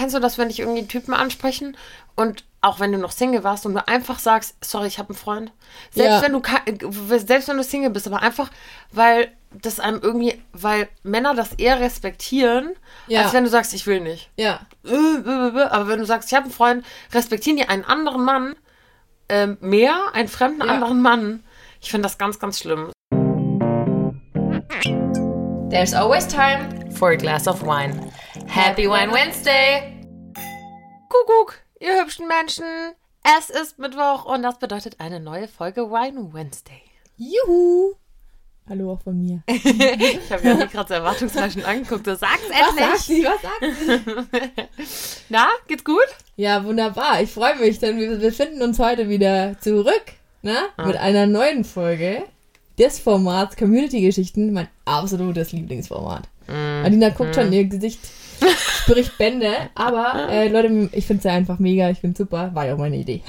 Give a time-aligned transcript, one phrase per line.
[0.00, 1.76] kennst du das, wenn dich irgendwie Typen ansprechen
[2.16, 5.18] und auch wenn du noch Single warst und du einfach sagst, sorry, ich habe einen
[5.18, 5.52] Freund.
[5.90, 6.22] Selbst Ja.
[6.22, 8.50] wenn du ke- selbst wenn du Single bist, aber einfach,
[8.92, 12.70] weil das einem irgendwie, weil Männer das eher respektieren,
[13.08, 13.22] Ja.
[13.22, 14.30] als wenn du sagst, ich will nicht.
[14.36, 14.60] Ja.
[14.86, 18.24] Äh, äh, äh, Aber wenn du sagst, ich habe einen Freund, respektieren die einen anderen
[18.24, 18.54] Mann
[19.28, 20.72] ähm, mehr, einen fremden Ja.
[20.74, 21.42] anderen Mann.
[21.80, 22.90] Ich finde das ganz, ganz schlimm.
[25.70, 26.90] There's always time.
[26.94, 28.10] For a glass of wine.
[28.52, 29.82] Happy Wine Wednesday!
[31.08, 32.64] Kuckuck, ihr hübschen Menschen.
[33.38, 36.82] Es ist Mittwoch und das bedeutet eine neue Folge Wine Wednesday.
[37.16, 37.94] Juhu.
[38.68, 39.42] Hallo auch von mir.
[39.48, 42.06] Ich habe ja nie gerade so erwartungsreichend angeguckt.
[42.06, 43.00] Du sagst Was sagt endlich.
[43.02, 43.24] sie?
[43.24, 45.24] Was sagt sie?
[45.28, 46.06] Na, geht's gut?
[46.36, 47.22] Ja, wunderbar.
[47.22, 50.04] Ich freue mich, denn wir befinden uns heute wieder zurück
[50.42, 50.56] ne?
[50.84, 52.24] mit einer neuen Folge
[52.78, 56.28] des Formats Community-Geschichten, mein absolutes Lieblingsformat.
[56.48, 58.00] Alina guckt schon, ihr Gesicht
[58.82, 62.66] spricht Bände, aber äh, Leute, ich finde es ja einfach mega, ich finde super, war
[62.66, 63.22] ja auch meine Idee.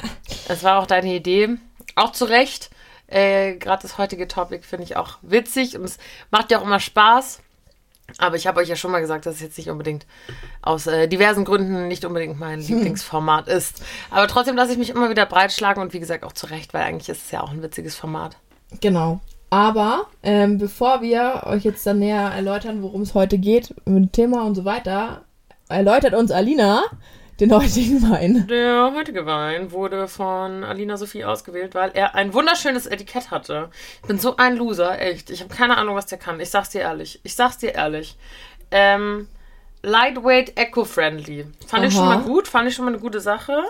[0.48, 1.58] Das war auch deine Idee.
[1.96, 2.70] Auch zu Recht.
[3.08, 5.98] Äh, Gerade das heutige Topic finde ich auch witzig und es
[6.30, 7.42] macht ja auch immer Spaß.
[8.18, 10.06] Aber ich habe euch ja schon mal gesagt, dass es jetzt nicht unbedingt
[10.62, 13.82] aus äh, diversen Gründen nicht unbedingt mein Lieblingsformat ist.
[14.10, 16.84] Aber trotzdem lasse ich mich immer wieder breitschlagen und wie gesagt auch zu Recht, weil
[16.84, 18.38] eigentlich ist es ja auch ein witziges Format.
[18.82, 19.22] Genau.
[19.52, 24.12] Aber ähm, bevor wir euch jetzt dann näher erläutern, worum es heute geht, mit dem
[24.12, 25.26] Thema und so weiter,
[25.68, 26.84] erläutert uns Alina
[27.42, 28.48] den heutigen Wein.
[28.48, 33.70] Der heutige Wein wurde von Alina Sophie ausgewählt, weil er ein wunderschönes Etikett hatte.
[34.02, 35.30] Ich bin so ein Loser, echt.
[35.30, 36.40] Ich habe keine Ahnung, was der kann.
[36.40, 37.20] Ich sag's dir ehrlich.
[37.24, 38.16] Ich sag's dir ehrlich.
[38.72, 39.28] Ähm,
[39.84, 41.46] lightweight, eco-friendly.
[41.68, 42.20] Fand ich schon Aha.
[42.20, 43.64] mal gut, fand ich schon mal eine gute Sache.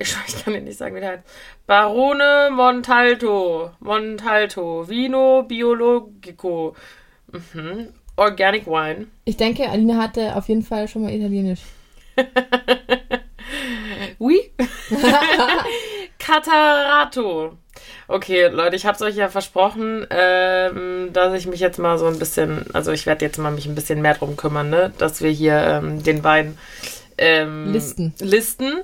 [0.00, 1.24] Ich, ich kann dir nicht sagen, wie der heißt.
[1.66, 3.70] Barone Montalto.
[3.80, 4.88] Montalto.
[4.88, 6.74] Vino Biologico.
[7.30, 7.88] Mhm.
[8.16, 9.08] Organic Wine.
[9.26, 11.60] Ich denke, Alina hatte auf jeden Fall schon mal Italienisch.
[14.18, 14.52] Oui.
[16.18, 17.56] Catarato.
[18.06, 22.06] Okay, Leute, ich habe es euch ja versprochen, ähm, dass ich mich jetzt mal so
[22.06, 25.22] ein bisschen, also ich werde jetzt mal mich ein bisschen mehr drum kümmern, ne, dass
[25.22, 26.58] wir hier ähm, den Wein
[27.16, 28.14] ähm, Listen.
[28.18, 28.80] Listen.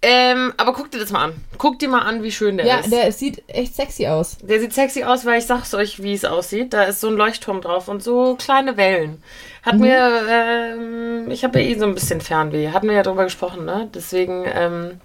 [0.00, 1.44] Ähm, aber guck dir das mal an.
[1.58, 2.92] Guck dir mal an, wie schön der Ja, ist.
[2.92, 4.36] der sieht echt sexy aus.
[4.40, 6.72] Der sieht sexy aus, weil ich sag's euch, wie es aussieht.
[6.72, 9.20] Da ist so ein Leuchtturm drauf und so kleine Wellen.
[9.64, 12.68] Hat mir, ähm, ich habe ja eh so ein bisschen Fernweh.
[12.70, 13.90] Hatten wir ja drüber gesprochen, ne?
[13.92, 15.00] Deswegen ähm,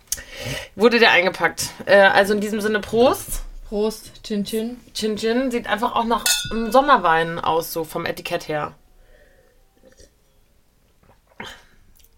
[0.75, 1.69] wurde der eingepackt.
[1.85, 3.41] Äh, also in diesem Sinne Prost.
[3.69, 4.79] Prost, Chin Chin.
[4.93, 8.73] Chin Chin sieht einfach auch nach einem Sommerwein aus, so vom Etikett her.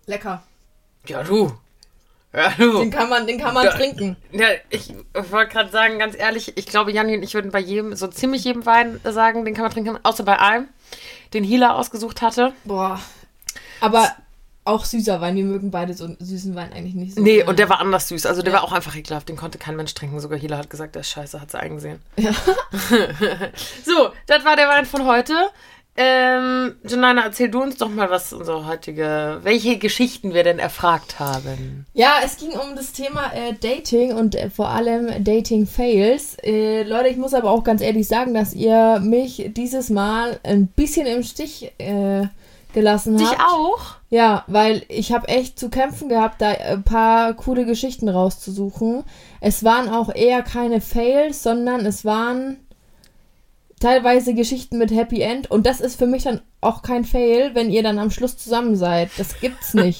[0.07, 0.44] Lecker.
[1.07, 1.53] Ja, du.
[2.57, 2.79] Du.
[2.79, 4.18] Den kann man, den kann man Da- trinken.
[4.31, 4.94] Ja, ich
[5.31, 8.44] wollte gerade sagen, ganz ehrlich, ich glaube, Janni und ich würden bei jedem, so ziemlich
[8.44, 10.68] jedem Wein sagen, den kann man trinken, außer bei einem,
[11.34, 12.53] den Hila ausgesucht hatte.
[12.66, 13.00] Boah.
[13.79, 14.12] Aber
[14.68, 15.35] auch süßer Wein.
[15.35, 17.22] Wir mögen beide so süßen Wein eigentlich nicht so.
[17.22, 17.50] Nee, gerne.
[17.51, 18.25] und der war anders süß.
[18.25, 18.57] Also der Ja.
[18.59, 19.29] war auch einfach ekelhaft.
[19.29, 20.19] Den konnte kein Mensch trinken.
[20.19, 22.01] Sogar Hila hat gesagt, der ist scheiße, hat sie eingesehen.
[22.18, 22.31] Ja.
[23.85, 25.34] So, das war der Wein von heute.
[25.97, 31.19] Ähm, Janina, erzähl du uns doch mal, was unsere heutige, welche Geschichten wir denn erfragt
[31.19, 31.85] haben.
[31.94, 36.38] Ja, es ging um das Thema äh, Dating und äh, vor allem Dating-Fails.
[36.44, 40.67] Äh, Leute, ich muss aber auch ganz ehrlich sagen, dass ihr mich dieses Mal ein
[40.67, 42.27] bisschen im Stich äh,
[42.73, 43.41] gelassen Dich habt.
[43.41, 43.95] auch?
[44.09, 49.06] Ja, weil ich habe echt zu kämpfen gehabt, da ein paar coole Geschichten rauszusuchen.
[49.39, 52.57] Es waren auch eher keine Fails, sondern es waren
[53.80, 55.52] teilweise Geschichten mit Happy End.
[55.52, 58.75] Und das ist für mich dann auch kein Fail, wenn ihr dann am Schluss zusammen
[58.75, 59.09] seid.
[59.18, 60.00] Das gibt's nicht.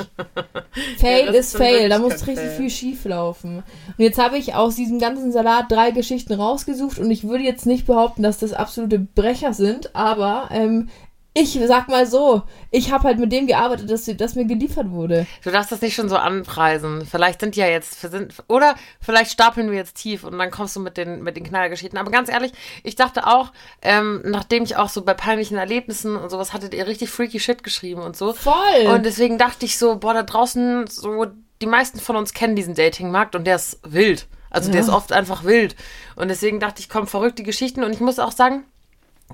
[0.98, 2.58] Fail Ja, ist Fail, da muss richtig Fail.
[2.58, 3.58] viel schief laufen.
[3.58, 3.64] Und
[3.98, 7.86] jetzt habe ich aus diesem ganzen Salat drei Geschichten rausgesucht und ich würde jetzt nicht
[7.86, 10.90] behaupten, dass das absolute Brecher sind, aber ähm,
[11.38, 15.28] ich sag mal so, ich habe halt mit dem gearbeitet, dass, dass mir geliefert wurde.
[15.44, 17.06] Du darfst das nicht schon so anpreisen.
[17.06, 20.78] Vielleicht sind die ja jetzt, sind, oder vielleicht stapeln wir jetzt tief und dann kommst
[20.78, 22.00] du mit den, mit den Knallergeschichten.
[22.00, 22.54] Aber ganz ehrlich,
[22.84, 23.52] ich dachte auch,
[23.82, 27.64] ähm, nachdem ich auch so bei peinlichen Erlebnissen und sowas hattet ihr richtig freaky Shit
[27.64, 28.32] geschrieben und so.
[28.32, 28.88] Voll.
[28.88, 31.28] Und deswegen dachte ich so, boah, da draußen, so,
[31.62, 34.28] die meisten von uns kennen diesen Datingmarkt und der ist wild.
[34.50, 34.88] Also der Ja.
[34.88, 35.76] ist oft einfach wild.
[36.16, 37.84] Und deswegen dachte ich, komm, verrückte Geschichten.
[37.84, 38.64] Und ich muss auch sagen,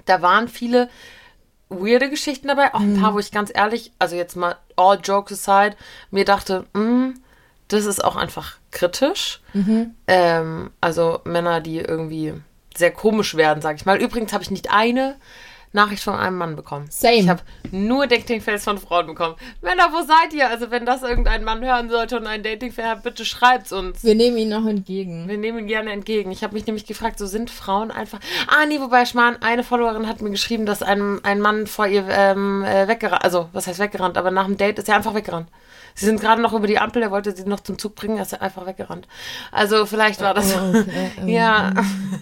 [0.05, 0.89] da waren viele
[1.71, 5.47] weirde Geschichten dabei, auch ein paar, wo ich ganz ehrlich, also jetzt mal all jokes
[5.47, 5.75] aside,
[6.11, 7.13] mir dachte, mm,
[7.69, 9.41] das ist auch einfach kritisch.
[10.07, 12.33] Ähm, also Männer, die irgendwie
[12.75, 14.01] sehr komisch werden, sag ich mal.
[14.01, 15.15] Übrigens habe ich nicht eine
[15.73, 16.87] Nachricht von einem Mann bekommen.
[16.89, 17.15] Same.
[17.15, 17.41] Ich habe
[17.71, 19.35] nur Dating-Fails von Frauen bekommen.
[19.61, 20.49] Männer, wo seid ihr?
[20.49, 24.03] Also wenn das irgendein Mann hören sollte und einen Dating-Fail hat, bitte schreibt's uns.
[24.03, 25.27] wir nehmen ihn auch entgegen.
[25.29, 26.31] Wir nehmen ihn gerne entgegen.
[26.31, 28.19] Ich habe mich nämlich gefragt, so sind Frauen einfach.
[28.47, 32.05] Ah, nee, wobei Schmarrn, eine Followerin hat mir geschrieben, dass einem, ein Mann vor ihr
[32.09, 35.47] ähm, äh, weggerannt, also was heißt weggerannt, aber nach dem Date ist er einfach weggerannt.
[35.93, 38.23] Sie sind gerade noch über die Ampel, er wollte sie noch zum Zug bringen, er
[38.23, 39.07] ist einfach weggerannt.
[39.51, 40.55] Also vielleicht war das.
[40.55, 41.73] Oh, okay, ja,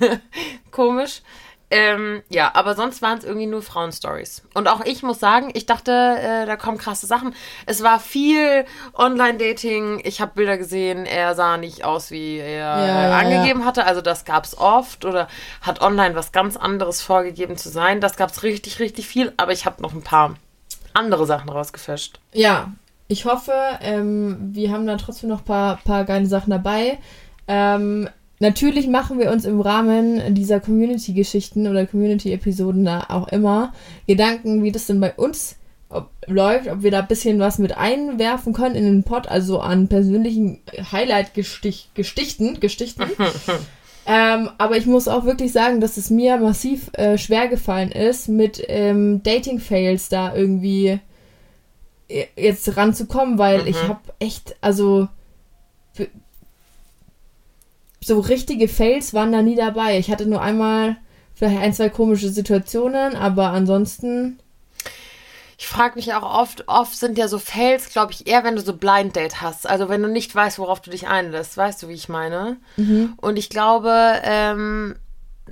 [0.71, 1.21] komisch.
[1.71, 4.41] Ähm, ja, aber sonst waren es irgendwie nur Frauenstories.
[4.55, 7.35] Und auch ich muss sagen, ich dachte, äh, da kommen krasse Sachen.
[7.67, 10.01] Es war viel Online-Dating.
[10.03, 13.85] Ich habe Bilder gesehen, er sah nicht aus, wie er Ja, äh, ja, angegeben hatte.
[13.85, 15.05] Also das gab's oft.
[15.05, 15.27] Oder
[15.61, 18.01] hat online was ganz anderes vorgegeben zu sein.
[18.01, 19.31] Das gab's richtig, richtig viel.
[19.37, 20.35] Aber ich habe noch ein paar
[20.93, 22.19] andere Sachen rausgefischt.
[22.33, 22.71] Ja,
[23.07, 26.99] ich hoffe, ähm, wir haben da trotzdem noch ein paar, paar geile Sachen dabei.
[27.47, 33.73] Ähm, natürlich machen wir uns im Rahmen dieser Community-Geschichten oder Community-Episoden da auch immer
[34.07, 35.55] Gedanken, wie das denn bei uns
[35.89, 39.59] ob, läuft, ob wir da ein bisschen was mit einwerfen können in den Pod, also
[39.59, 43.05] an persönlichen Highlight-Gestichten, Gestichten.
[44.11, 48.27] Ähm, aber ich muss auch wirklich sagen, dass es mir massiv äh, schwer gefallen ist,
[48.27, 50.99] mit ähm, Dating-Fails da irgendwie
[52.07, 55.09] äh, jetzt ranzukommen, weil ich habe echt, also
[58.03, 59.97] so richtige Fails waren da nie dabei.
[59.99, 60.97] Ich hatte nur einmal
[61.33, 64.39] vielleicht ein, zwei komische Situationen, aber ansonsten,
[65.61, 68.61] Ich frage mich auch oft, oft sind ja so Fails, glaube ich, eher, wenn du
[68.61, 69.67] so Blind Date hast.
[69.67, 71.57] Also wenn du nicht weißt, worauf du dich einlässt.
[71.57, 72.55] Weißt du, wie ich meine?
[73.17, 74.95] Und ich glaube, ähm,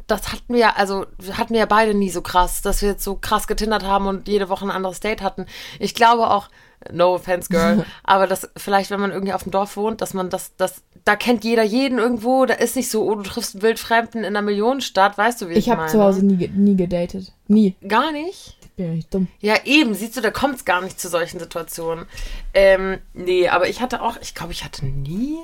[0.08, 3.16] das hatten wir, also hatten wir ja beide nie so krass, dass wir jetzt so
[3.16, 5.46] krass getindert haben und jede Woche ein anderes Date hatten.
[5.78, 6.48] Ich glaube auch,
[6.91, 10.29] no offense, girl, aber dass vielleicht, wenn man irgendwie auf dem Dorf wohnt, dass man
[10.29, 13.62] das, das, da kennt jeder jeden irgendwo, da ist nicht so, oh, du triffst einen
[13.63, 15.91] Wildfremden in einer Millionenstadt, weißt du, wie ich, ich habe meine?
[15.91, 17.31] zu Hause nie, nie gedatet.
[17.47, 17.75] Nie.
[17.88, 18.57] Gar nicht?
[18.62, 19.27] Ich bin ja nicht dumm.
[19.39, 22.06] Ja, eben, siehst du, da kommt es gar nicht zu solchen Situationen.
[22.53, 25.38] Ähm, nee, aber ich hatte auch, ich glaube, ich hatte nie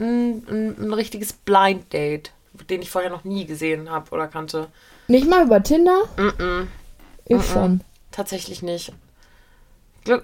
[0.00, 2.32] ein, ein, ein richtiges Blind Date,
[2.70, 4.68] den ich vorher noch nie gesehen habe oder kannte.
[5.08, 6.02] Nicht mal über Tinder?
[6.16, 6.66] Mm-mm,
[7.26, 7.82] Ich schon.
[8.10, 8.92] tatsächlich nicht.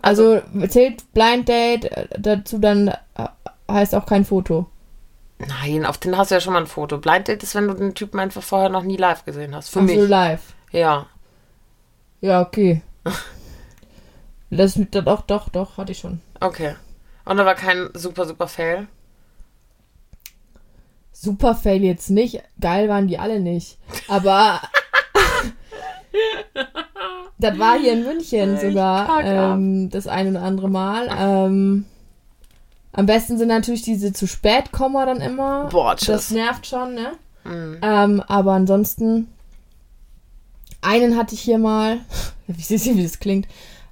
[0.02, 3.28] Also, Also zählt Blind Date äh, dazu dann äh,
[3.70, 4.66] heißt auch kein Foto.
[5.38, 6.98] nein, auf den hast du ja schon mal ein Foto.
[6.98, 9.68] Blind Date ist, wenn du den Typen einfach vorher noch nie live gesehen hast.
[9.70, 9.98] Für Ach mich.
[9.98, 10.54] so live.
[10.72, 11.06] Ja.
[12.20, 12.82] Ja, okay.
[14.50, 16.20] Das doch, doch, doch, hatte ich schon.
[16.38, 16.76] Okay.
[17.24, 18.86] Und da war kein super, super Fail.
[21.12, 22.40] Super Fail jetzt nicht.
[22.60, 23.78] Geil waren die alle nicht.
[24.06, 24.60] Aber
[27.38, 31.08] das war hier in München Ich sogar ähm, das ein oder andere Mal.
[31.18, 31.84] Ähm,
[32.92, 35.68] am besten sind natürlich diese zu spät Komma dann immer.
[35.68, 36.30] Boah, Das tschüss.
[36.30, 37.12] nervt schon, ne?
[37.44, 37.78] Mhm.
[37.82, 39.28] Ähm, aber ansonsten,
[40.80, 41.98] einen hatte ich hier mal,
[42.46, 43.48] wie siehst du, wie das klingt,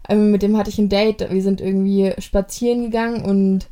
[0.09, 3.67] ähm, mit dem hatte ich ein Date, wir sind irgendwie spazieren gegangen und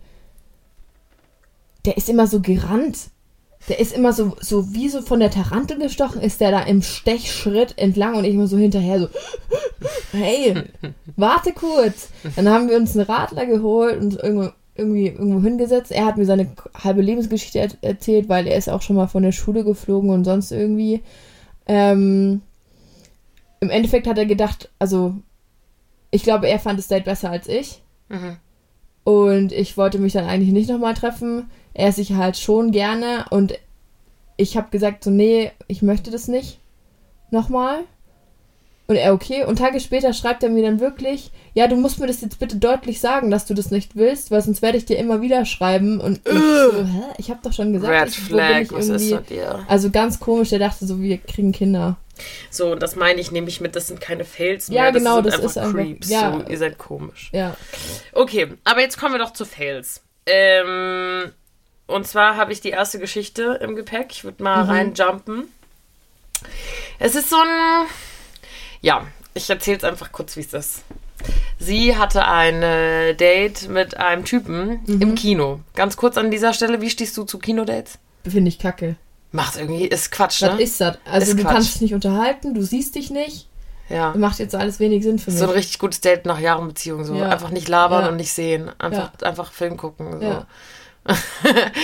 [1.85, 3.09] der ist immer so gerannt.
[3.69, 6.83] Der ist immer so, so wie so von der Tarantel gestochen, ist der da im
[6.83, 9.09] Stechschritt entlang und ich immer so hinterher so,
[10.13, 10.55] hey,
[11.17, 12.09] warte kurz.
[12.37, 15.93] Dann haben wir uns einen Radler geholt und irgendwo, irgendwie irgendwo hingesetzt.
[15.93, 19.23] Er hat mir seine halbe Lebensgeschichte er erzählt, weil er ist auch schon mal von
[19.23, 21.03] der Schule geflogen und sonst irgendwie.
[21.67, 22.41] Ähm,
[23.61, 25.15] Im Endeffekt hat er gedacht, also
[26.11, 27.83] ich glaube, er fand das Date besser als ich.
[28.09, 28.39] Mhm.
[29.05, 31.51] Und ich wollte mich dann eigentlich nicht nochmal treffen.
[31.75, 33.27] Er sich halt schon gerne.
[33.31, 33.55] Und
[34.37, 36.59] ich habe gesagt, so, nee, ich möchte das nicht
[37.31, 37.81] nochmal.
[38.91, 39.45] Und er, okay.
[39.45, 42.57] Und Tage später schreibt er mir dann wirklich, ja, du musst mir das jetzt bitte
[42.57, 46.01] deutlich sagen, dass du das nicht willst, weil sonst werde ich dir immer wieder schreiben.
[46.01, 47.03] Und ich so, hä?
[47.19, 49.61] Ich habe doch schon gesagt, Red ich, Flag, ich was ist mit dir?
[49.69, 51.99] Also ganz komisch, der dachte so, wir kriegen Kinder.
[52.51, 54.93] So, und das meine ich nämlich mit, das sind keine Fails Ja, mehr.
[54.93, 56.09] genau, das, das sind ist einfach einfach- Creeps.
[56.11, 56.33] ja.
[56.33, 57.31] So, ihr seid komisch.
[57.33, 57.57] Ja.
[58.13, 60.03] Okay, aber jetzt kommen wir doch zu Fails.
[60.27, 61.33] Ähm,
[61.87, 64.09] und zwar habe ich die erste Geschichte im Gepäck.
[64.11, 64.71] Ich würde mal Mhm.
[64.71, 65.49] reinjumpen.
[66.99, 67.87] Es ist so ein.
[68.81, 70.83] Ja, ich erzähle es einfach kurz, wie es ist.
[71.59, 75.03] Sie hatte ein äh, Date mit einem Typen Mhm.
[75.03, 75.61] im Kino.
[75.75, 77.99] Ganz kurz an dieser Stelle, wie stehst du zu Kinodates?
[78.27, 78.97] Finde ich kacke.
[79.33, 80.63] Macht irgendwie, ist Quatsch, Was ne?
[80.63, 80.99] ist das?
[81.05, 81.53] Also Ist du Quatsch.
[81.55, 83.47] kannst dich nicht unterhalten, du siehst dich nicht.
[83.89, 84.13] ja.
[84.17, 85.39] Macht jetzt alles wenig Sinn für mich.
[85.39, 87.05] So ein richtig gutes Date nach Jahren Beziehung.
[87.05, 87.15] So.
[87.15, 87.29] Ja.
[87.29, 88.09] Einfach nicht labern Ja.
[88.11, 88.71] und nicht sehen.
[88.79, 90.21] Einfach, einfach Film gucken.
[90.21, 90.27] So.
[90.27, 90.47] Ja.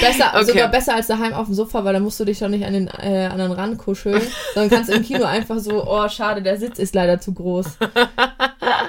[0.01, 0.45] Besser, Okay.
[0.45, 2.75] sogar besser als daheim auf dem Sofa, weil da musst du dich doch nicht an
[2.75, 4.21] den äh, anderen Rand kuscheln,
[4.55, 7.67] sondern kannst im Kino einfach so, oh schade, der Sitz ist leider zu groß.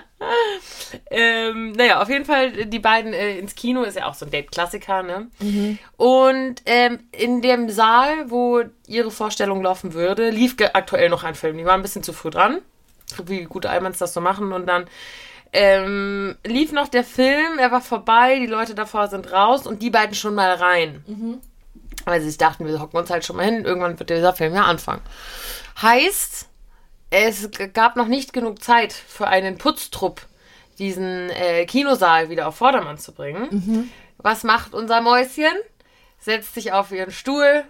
[1.10, 4.32] Ähm, naja, auf jeden Fall, die beiden äh, ins Kino ist ja auch so ein
[4.32, 5.28] Date-Klassiker, ne?
[5.40, 5.80] Mhm.
[5.96, 11.58] Und ähm, in dem Saal, wo ihre Vorstellung laufen würde, lief aktuell noch ein Film.
[11.58, 12.60] Die war ein bisschen zu früh dran,
[13.26, 14.52] wie gute Almans das so machen.
[14.52, 14.86] Und dann
[15.54, 19.90] ähm, lief noch der Film, er war vorbei, die Leute davor sind raus und die
[19.90, 21.04] beiden schon mal rein.
[22.06, 24.54] Weil sie sich dachten, wir hocken uns halt schon mal hin, irgendwann wird dieser Film
[24.54, 25.02] ja anfangen.
[25.82, 26.48] Heißt,
[27.10, 30.22] es gab noch nicht genug Zeit für einen Putztrupp,
[30.80, 33.48] diesen äh, Kinosaal wieder auf Vordermann zu bringen.
[33.50, 33.92] Mhm.
[34.18, 35.54] Was macht unser Mäuschen?
[36.20, 37.64] Setzt sich auf ihren Stuhl,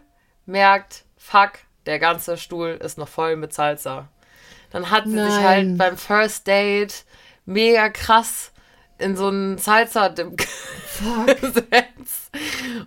[0.46, 1.54] merkt, fuck,
[1.86, 4.10] der ganze Stuhl ist noch voll mit Salsa.
[4.72, 5.44] Dann hat sie sich Nein.
[5.44, 7.06] halt beim First Date
[7.46, 8.52] mega krass
[9.00, 10.42] in so einen Salsa-Dip
[10.88, 11.42] Fuck.
[11.42, 12.32] gesetzt.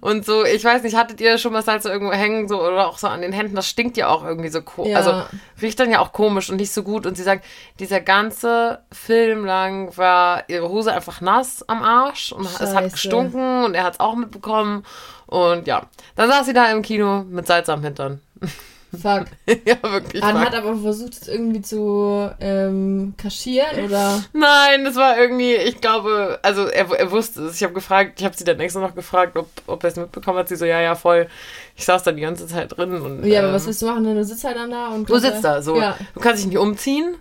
[0.00, 2.98] Und so, ich weiß nicht, hattet ihr schon mal Salsa irgendwo hängen so oder auch
[2.98, 3.54] so an den Händen?
[3.54, 4.90] Das stinkt ja auch irgendwie so komisch.
[4.92, 4.98] Ja.
[4.98, 5.24] Also
[5.62, 7.06] riecht dann ja auch komisch und nicht so gut.
[7.06, 7.44] Und sie sagt,
[7.78, 12.90] dieser ganze Film lang war ihre Hose einfach nass am Arsch und es hat Scheiße.
[12.90, 14.84] gestunken und er hat es auch mitbekommen.
[15.26, 15.82] Und ja,
[16.16, 18.20] dann saß sie da im Kino mit Salz am Hintern.
[18.90, 19.26] Fuck.
[19.66, 20.22] ja, wirklich.
[20.22, 20.48] Anne fuck.
[20.48, 24.22] hat aber versucht, es irgendwie zu ähm, kaschieren oder.
[24.32, 27.56] Nein, das war irgendwie, ich glaube, also er, er wusste es.
[27.56, 30.38] Ich habe gefragt, ich habe sie dann extra noch gefragt, ob, ob er es mitbekommen
[30.38, 30.48] hat.
[30.48, 31.28] Sie so, ja, ja, voll.
[31.76, 33.00] Ich saß da die ganze Zeit drin.
[33.00, 35.08] Und, Ja, aber ähm, was willst du machen, denn du sitzt halt dann da und.
[35.08, 35.76] Du sitzt da so.
[35.76, 35.96] Ja.
[36.14, 37.16] Du kannst dich nicht umziehen.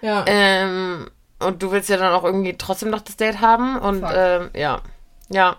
[0.00, 0.24] Ja.
[0.26, 3.78] Ähm, und du willst ja dann auch irgendwie trotzdem noch das Date haben.
[3.78, 4.82] Und ähm, ja.
[5.28, 5.56] Ja.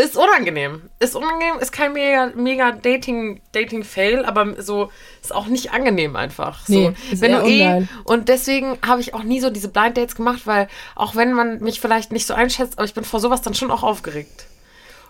[0.00, 0.82] Ist unangenehm.
[0.98, 4.90] Ist unangenehm, ist kein mega, mega Dating, Dating-Fail, aber so
[5.20, 6.66] ist auch nicht angenehm einfach.
[6.66, 6.72] So.
[6.72, 10.14] Nee, ist wenn du eh, und deswegen habe ich auch nie so diese Blind Dates
[10.14, 13.42] gemacht, weil auch wenn man mich vielleicht nicht so einschätzt, aber ich bin vor sowas
[13.42, 14.46] dann schon auch aufgeregt.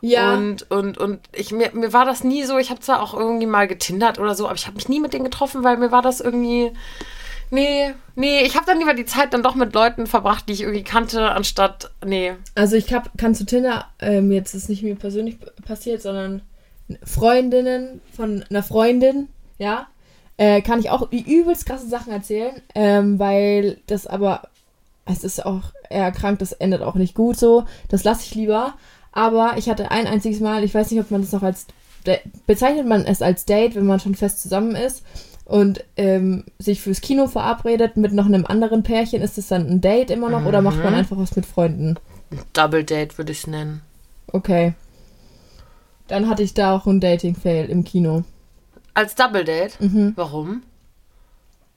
[0.00, 0.34] ja.
[0.34, 3.46] Und, und, und ich, mir, mir war das nie so, ich habe zwar auch irgendwie
[3.46, 6.02] mal getindert oder so, aber ich habe mich nie mit denen getroffen, weil mir war
[6.02, 6.72] das irgendwie.
[7.50, 10.62] Nee, nee, ich habe dann lieber die Zeit dann doch mit Leuten verbracht, die ich
[10.62, 11.90] irgendwie kannte, anstatt.
[12.04, 12.34] Nee.
[12.54, 16.42] Also ich hab, kann zu Tinder, ähm, jetzt ist nicht mir persönlich passiert, sondern
[17.04, 19.28] Freundinnen von einer Freundin,
[19.58, 19.88] ja,
[20.36, 24.42] äh, kann ich auch die übelst krasse Sachen erzählen, ähm, weil das aber,
[25.04, 28.74] es ist auch eher krank, das endet auch nicht gut so, das lasse ich lieber.
[29.12, 31.66] Aber ich hatte ein einziges Mal, ich weiß nicht, ob man das noch als,
[32.46, 35.04] bezeichnet man es als Date, wenn man schon fest zusammen ist
[35.50, 39.80] und ähm, sich fürs Kino verabredet mit noch einem anderen Pärchen, ist es dann ein
[39.80, 41.96] Date immer noch oder macht man einfach was mit Freunden?
[42.52, 43.82] Double Date würde ich es nennen.
[44.28, 44.74] Okay.
[46.06, 48.22] Dann hatte ich da auch einen Dating-Fail im Kino.
[48.94, 49.80] Als Double Date?
[49.80, 50.12] Mhm.
[50.14, 50.62] Warum?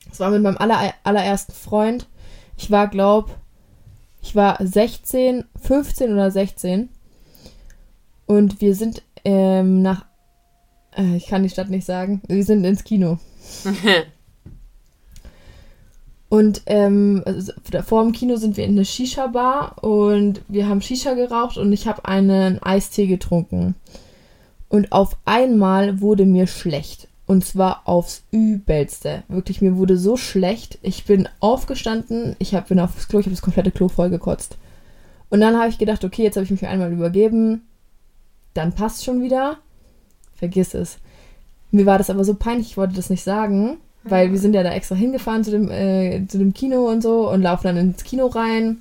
[0.07, 2.07] Das war mit meinem aller, allerersten Freund.
[2.59, 3.35] Ich war, glaub,
[4.21, 6.89] ich war 16, 15 oder 16.
[8.27, 10.05] Und wir sind ähm, nach,
[10.95, 13.17] äh, ich kann die Stadt nicht sagen, wir sind ins Kino.
[16.33, 17.53] Und ähm, also
[17.85, 21.87] vor dem Kino sind wir in eine Shisha-Bar und wir haben Shisha geraucht und ich
[21.87, 23.75] habe einen Eistee getrunken.
[24.67, 27.07] Und auf einmal wurde mir schlecht.
[27.27, 29.21] Und zwar aufs Übelste.
[29.27, 30.79] Wirklich, mir wurde so schlecht.
[30.81, 34.57] Ich bin aufgestanden, ich hab, bin aufs Klo, ich habe das komplette Klo vollgekotzt.
[35.29, 37.61] Und dann habe ich gedacht, okay, jetzt habe ich mich einmal übergeben.
[38.55, 39.59] Dann passt schon wieder.
[40.33, 40.97] Vergiss es.
[41.73, 43.77] Mir war das aber so peinlich, ich wollte das nicht sagen.
[44.05, 47.29] Weil wir sind ja da extra hingefahren zu dem, äh, zu dem Kino und so
[47.29, 48.79] und laufen dann ins Kino rein.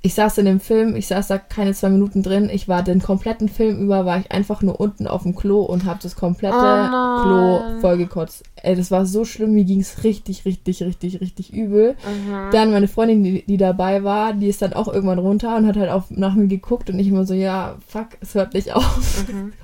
[0.00, 2.48] Ich saß in dem Film, ich saß da keine zwei Minuten drin.
[2.50, 5.84] Ich war den kompletten Film über, war ich einfach nur unten auf dem Klo und
[5.84, 7.22] habe das komplette Oh.
[7.22, 8.44] Klo vollgekotzt.
[8.62, 11.92] Ey, das war so schlimm, mir ging es richtig, richtig, richtig, richtig übel.
[11.92, 12.50] Mhm.
[12.50, 15.76] Dann meine Freundin, die, die dabei war, die ist dann auch irgendwann runter und hat
[15.76, 19.26] halt auf, nach mir geguckt und ich immer so, ja, fuck, es hört nicht auf.
[19.28, 19.52] Mhm.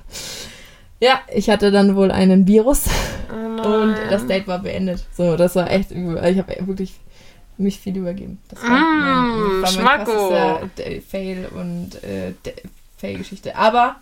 [0.99, 2.85] Ja, ich hatte dann wohl einen Virus.
[3.31, 3.33] Oh
[3.67, 5.03] Und das Date war beendet.
[5.15, 6.23] So, das war echt übel.
[6.25, 6.95] Ich habe wirklich
[7.57, 8.39] mich viel übergeben.
[8.49, 12.33] Das war, Mm, mein, war mein D- Fail und äh,
[12.97, 13.55] Fail-Geschichte.
[13.55, 13.95] Aber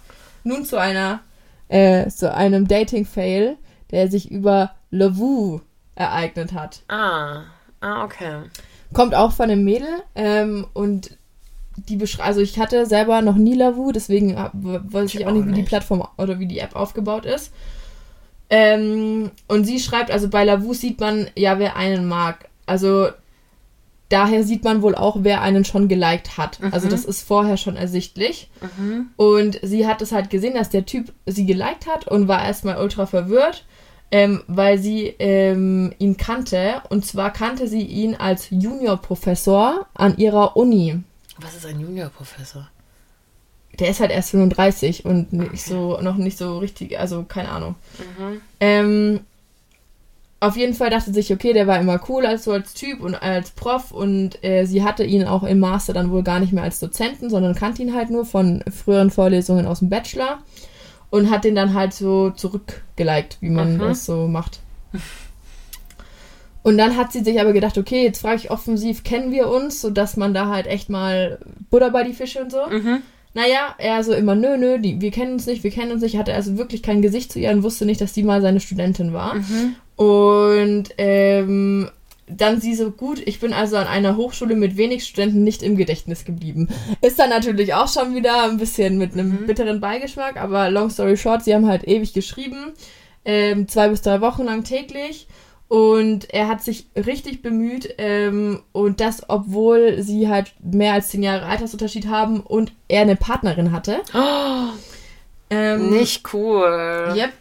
[0.43, 1.21] nun zu einer,
[1.69, 3.55] äh, zu einem Dating-Fail,
[3.91, 5.61] der sich über Lavu
[5.95, 6.81] ereignet hat.
[6.89, 7.43] Ah.
[7.81, 8.39] Ah, okay.
[8.93, 11.17] Kommt auch von einem Mädel ähm, und
[11.77, 15.31] die beschreibt, also ich hatte selber noch nie Lavu, deswegen w- weiß ich Ich auch
[15.31, 15.63] nicht, wie die.
[15.63, 17.51] Plattform oder wie die App aufgebaut ist.
[18.49, 22.47] Ähm, und sie schreibt, also bei Lavu sieht man ja, wer einen mag.
[22.65, 23.07] Also
[24.09, 26.59] daher sieht man wohl auch, wer einen schon geliked hat.
[26.71, 26.91] Also Mhm.
[26.91, 28.49] das ist vorher schon ersichtlich.
[28.77, 29.07] Mhm.
[29.17, 32.77] Und sie hat es halt gesehen, dass der Typ sie geliked hat und war erstmal
[32.77, 33.65] ultra verwirrt,
[34.11, 36.83] ähm, weil sie ähm, ihn kannte.
[36.89, 40.99] Und zwar kannte sie ihn als Juniorprofessor an ihrer Uni.
[41.39, 42.67] Was ist ein Juniorprofessor?
[43.79, 47.75] Der ist halt erst 35 und nicht so, noch nicht so richtig, also keine Ahnung.
[47.99, 48.41] Mhm.
[48.61, 49.19] Ähm,
[50.39, 53.15] auf jeden Fall dachte sich, okay, der war immer cool als so als Typ und
[53.15, 56.63] als Prof und äh, sie hatte ihn auch im Master dann wohl gar nicht mehr
[56.63, 60.39] als Dozenten, sondern kannte ihn halt nur von früheren Vorlesungen aus dem Bachelor
[61.09, 63.79] und hat den dann halt so zurückgeliked, wie man Mhm.
[63.79, 64.59] das so macht.
[66.65, 69.81] Und dann hat sie sich aber gedacht, okay, jetzt frage ich offensiv, kennen wir uns,
[69.81, 71.37] sodass man da halt echt mal
[71.69, 72.65] Butter bei die Fische und so.
[72.67, 73.03] Mhm.
[73.35, 76.17] Naja, er so immer, nö, nö, die, wir kennen uns nicht, wir kennen uns nicht,
[76.17, 79.13] hatte also wirklich kein Gesicht zu ihr und wusste nicht, dass die mal seine Studentin
[79.13, 79.35] war.
[79.35, 79.75] Mhm.
[79.95, 81.91] Und ähm,
[82.27, 85.77] dann sie so gut, ich bin also an einer Hochschule mit wenig Studenten nicht im
[85.77, 86.69] Gedächtnis geblieben.
[87.01, 89.45] Ist dann natürlich auch schon wieder ein bisschen mit einem Mhm.
[89.45, 92.73] bitteren Beigeschmack, aber long story short, sie haben halt ewig geschrieben,
[93.23, 95.27] ähm, zwei bis drei Wochen lang täglich.
[95.67, 101.23] Und er hat sich richtig bemüht ähm, und das, obwohl sie halt mehr als zehn
[101.23, 104.01] Jahre Altersunterschied haben und er eine Partnerin hatte.
[105.49, 107.13] Ähm, Nicht cool.
[107.15, 107.31] Yep.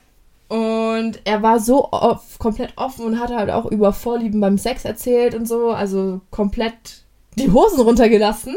[0.48, 4.84] Und er war so off, komplett offen und hat halt auch über Vorlieben beim Sex
[4.84, 7.04] erzählt und so, also komplett
[7.36, 8.56] die Hosen runtergelassen.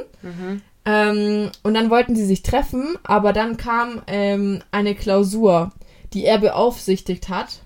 [0.85, 5.71] Ähm, und dann wollten sie sich treffen, aber dann kam ähm, eine Klausur,
[6.13, 7.61] die er beaufsichtigt hat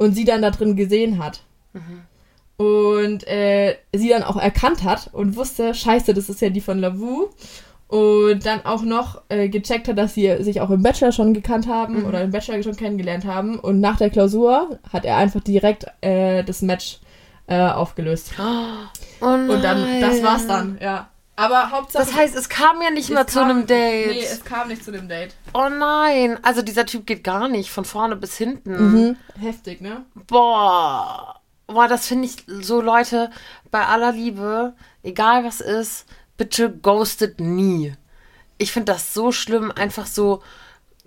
[0.00, 1.42] und sie dann da drin gesehen hat.
[2.56, 6.78] Und äh, sie dann auch erkannt hat und wusste, scheiße, das ist ja die von
[6.78, 7.28] Lavu.
[7.86, 11.68] Und dann auch noch äh, gecheckt hat, dass sie sich auch im Bachelor schon gekannt
[11.68, 13.58] haben oder im Bachelor schon kennengelernt haben.
[13.58, 17.00] Und nach der Klausur hat er einfach direkt äh, das Match
[17.46, 18.32] äh, aufgelöst.
[18.38, 19.24] Oh.
[19.26, 21.10] Und dann, das war's dann, ja.
[21.36, 22.04] Aber Hauptsache.
[22.04, 24.08] Das heißt, es kam ja nicht mal zu kam- einem Date.
[24.10, 25.34] Nee, es kam nicht zu dem Date.
[25.54, 26.38] oh nein.
[26.42, 27.70] Also dieser Typ geht gar nicht.
[27.70, 28.92] Von vorne bis hinten.
[29.08, 29.16] Mhm.
[29.38, 30.04] Heftig, ne?
[30.14, 31.40] Boah.
[31.66, 33.30] Boah, das finde ich so, Leute,
[33.70, 36.04] bei aller Liebe, egal was ist,
[36.36, 37.94] bitte ghostet nie.
[38.58, 40.42] Ich finde das so schlimm, einfach so,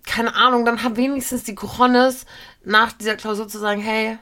[0.05, 2.25] keine Ahnung, dann hab wenigstens die Cojones,
[2.63, 4.17] nach dieser Klausur zu sagen, hey,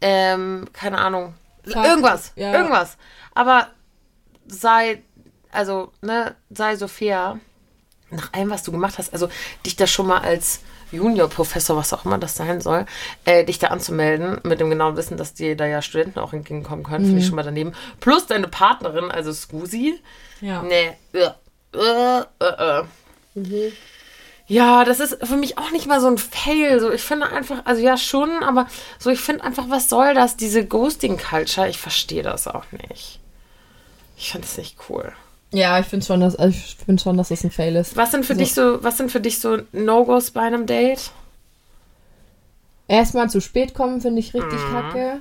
[0.00, 1.34] ähm, keine Ahnung,
[1.64, 1.84] Fuck.
[1.84, 2.52] irgendwas, Ja.
[2.52, 2.96] irgendwas.
[3.34, 3.66] Aber
[4.46, 5.02] sei,
[5.52, 7.38] also, ne, sei so fair,
[8.10, 9.28] nach allem, was du gemacht hast, also
[9.66, 10.60] dich da schon mal als
[10.92, 12.86] Juniorprofessor, was auch immer das sein soll,
[13.24, 16.84] äh, dich da anzumelden, mit dem genauen Wissen, dass dir da ja Studenten auch entgegenkommen
[16.84, 17.72] können, finde ich schon mal daneben.
[18.00, 20.00] Plus deine Partnerin, also Scusi.
[20.40, 20.62] Ja.
[20.62, 21.30] Nee, äh,
[21.74, 22.82] äh, äh,
[23.36, 23.72] äh.
[24.46, 26.80] Ja, das ist für mich auch nicht mal so ein Fail.
[26.80, 28.66] So, ich finde einfach, also ja schon, aber
[28.98, 30.38] so, ich finde einfach, was soll das?
[30.38, 33.20] Diese Ghosting-Culture, ich verstehe das auch nicht.
[34.16, 35.12] Ich finde es nicht cool.
[35.52, 37.96] Ja, ich finde schon, dass also ich finde schon, dass das ein Fail ist.
[37.96, 38.38] Was sind für So.
[38.40, 41.10] dich so, was sind für dich so No-Gos bei einem Date?
[42.86, 44.72] Erstmal zu spät kommen, finde ich richtig Mhm.
[44.72, 45.20] kacke.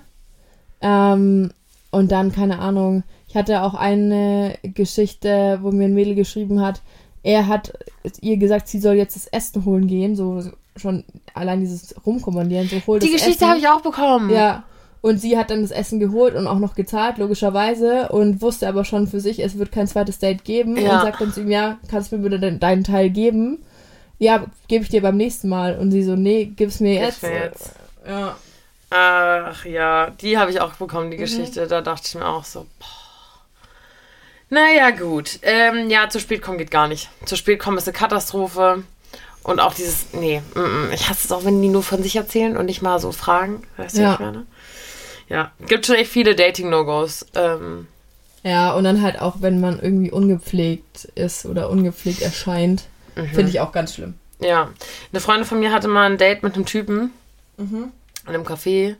[0.82, 1.52] Ähm,
[1.92, 6.82] und dann, keine Ahnung, ich hatte auch eine Geschichte, wo mir ein Mädel geschrieben hat,
[7.24, 7.74] er hat
[8.22, 10.44] ihr gesagt, sie soll jetzt das Essen holen gehen, so
[10.78, 14.30] schon allein dieses Rumkommandieren, so hol Die Geschichte habe ich auch bekommen.
[14.30, 14.64] Ja.
[15.02, 18.84] Und sie hat dann das Essen geholt und auch noch gezahlt, logischerweise, und wusste aber
[18.84, 20.76] schon für sich, es wird kein zweites Date geben.
[20.76, 20.96] Ja.
[20.96, 23.60] Und sagt dann zu ihm, ja, kannst du mir bitte de deinen Teil geben?
[24.20, 25.78] Ja, gebe ich dir beim nächsten Mal.
[25.78, 27.24] Und sie so, nee, gib's mir Gib's jetzt.
[27.24, 27.72] mir jetzt.
[28.08, 28.36] Ja.
[28.90, 31.12] Ach ja, die habe ich auch bekommen, Mhm.
[31.12, 31.68] die Geschichte.
[31.68, 32.88] Da dachte ich mir auch so, boah.
[34.50, 35.40] Naja, gut.
[35.42, 37.10] Ähm, ja, zu spät kommen geht gar nicht.
[37.26, 38.84] Zu spät kommen ist eine Katastrophe.
[39.44, 40.92] Und auch dieses, nee, mm, mm.
[40.94, 43.64] ich hasse es auch, wenn die nur von sich erzählen und nicht mal so fragen.
[43.78, 44.14] Weißt du, Ja.
[44.14, 44.46] ich meine?
[45.30, 47.26] Ja, gibt schon echt viele Dating-No-Gos.
[47.36, 47.88] Ähm,
[48.44, 52.84] Ja, und dann halt auch, wenn man irgendwie ungepflegt ist oder ungepflegt erscheint,
[53.16, 53.28] Mhm.
[53.30, 54.14] finde ich auch ganz schlimm.
[54.40, 54.70] ja,
[55.12, 57.12] eine Freundin von mir hatte mal ein Date mit einem Typen
[57.58, 57.92] Mhm.
[58.24, 58.96] in einem Café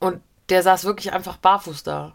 [0.00, 2.14] und der saß wirklich einfach barfuß da.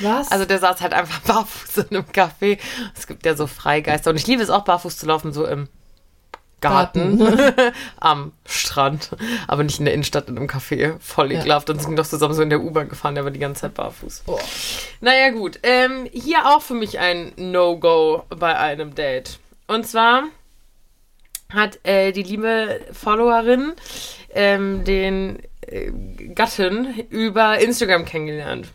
[0.00, 0.30] Was?
[0.32, 2.58] Also der saß halt einfach barfuß in einem Café.
[2.96, 5.68] Es gibt ja so Freigeister und ich liebe es auch barfuß zu laufen, so im
[6.60, 7.22] Garten,
[8.00, 9.10] am Strand,
[9.46, 10.98] aber nicht in der Innenstadt in einem Café.
[11.00, 11.40] Voll Ja.
[11.40, 11.70] ekelhaft.
[11.70, 14.22] Und sind doch zusammen so in der U-Bahn gefahren, der war die ganze Zeit barfuß.
[14.26, 14.40] Boah.
[15.00, 15.60] Naja, gut.
[15.62, 19.38] Ähm, hier auch für mich ein No-Go bei einem Date.
[19.66, 20.24] Und zwar
[21.52, 23.72] hat äh, die liebe Followerin
[24.34, 25.90] ähm, den äh,
[26.34, 28.68] Gatten über Instagram kennengelernt.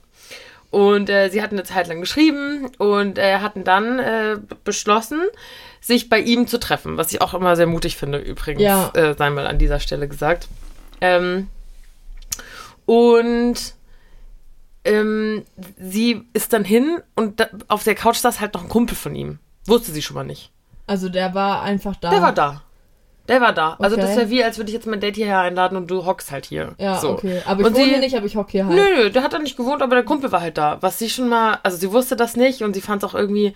[0.71, 5.21] Und äh, sie hatten eine Zeit lang geschrieben und äh, hatten dann äh, beschlossen,
[5.83, 8.89] sich bei ihm zu treffen, was ich auch immer sehr mutig finde, übrigens, Ja.
[8.93, 10.47] äh, sei mal an dieser Stelle gesagt.
[11.01, 11.49] Ähm,
[12.85, 13.55] und
[14.85, 15.43] ähm,
[15.77, 19.13] sie ist dann hin und da, auf der Couch saß halt noch ein Kumpel von
[19.15, 19.39] ihm.
[19.65, 20.51] Wusste sie schon mal nicht.
[20.87, 22.09] Also der war einfach da.
[22.09, 22.63] Der war da.
[23.29, 23.77] Der war da.
[23.79, 24.17] Also das Okay.
[24.17, 26.75] wäre wie, als würde ich jetzt mein Date hierher einladen und du hockst halt hier.
[26.77, 27.11] Ja, so.
[27.11, 27.41] okay.
[27.45, 28.75] Aber ich Und wohne sie- hier nicht, aber ich hocke hier halt.
[28.75, 30.77] Nö, nö, der hat da nicht gewohnt, aber der Kumpel war halt da.
[30.81, 33.53] Was sie schon mal, also sie wusste das nicht und sie fand es auch irgendwie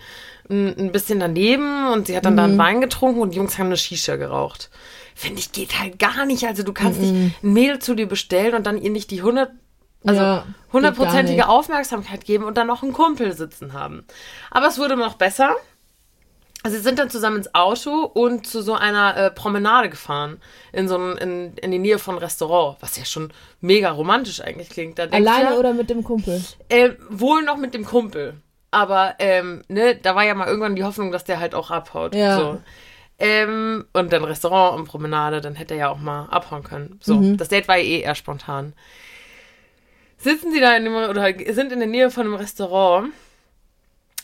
[0.48, 2.58] ein, ein bisschen daneben und sie hat dann da einen Mhm.
[2.58, 4.70] Wein getrunken und die Jungs haben eine Shisha geraucht.
[5.14, 6.44] Finde ich, geht halt gar nicht.
[6.46, 7.24] Also du kannst Mhm.
[7.24, 9.50] nicht ein Mädel zu dir bestellen und dann ihr nicht die 100,
[10.06, 11.46] also Ja, hundertprozentige nicht.
[11.46, 14.04] Aufmerksamkeit geben und dann noch einen Kumpel sitzen haben.
[14.50, 15.54] Aber es wurde noch besser.
[16.64, 20.40] Also sie sind dann zusammen ins Auto und zu so einer äh, Promenade gefahren.
[20.72, 24.40] In so ein, in, in die Nähe von einem Restaurant, was ja schon mega romantisch
[24.40, 24.98] eigentlich klingt.
[24.98, 26.42] Alleine ja, oder mit dem Kumpel?
[26.68, 28.34] äh, wohl noch mit dem Kumpel.
[28.70, 32.14] Aber, ähm, ne, da war ja mal irgendwann die Hoffnung, dass der halt auch abhaut.
[32.14, 32.36] Ja.
[32.36, 32.60] So.
[33.20, 36.98] Ähm, und dann Restaurant und Promenade, dann hätte er ja auch mal abhauen können.
[37.02, 37.36] So, Mhm.
[37.36, 38.74] das Date war ja eh eher spontan.
[40.18, 43.10] sitzen sie da in dem, oder sind in der Nähe von einem Restaurant.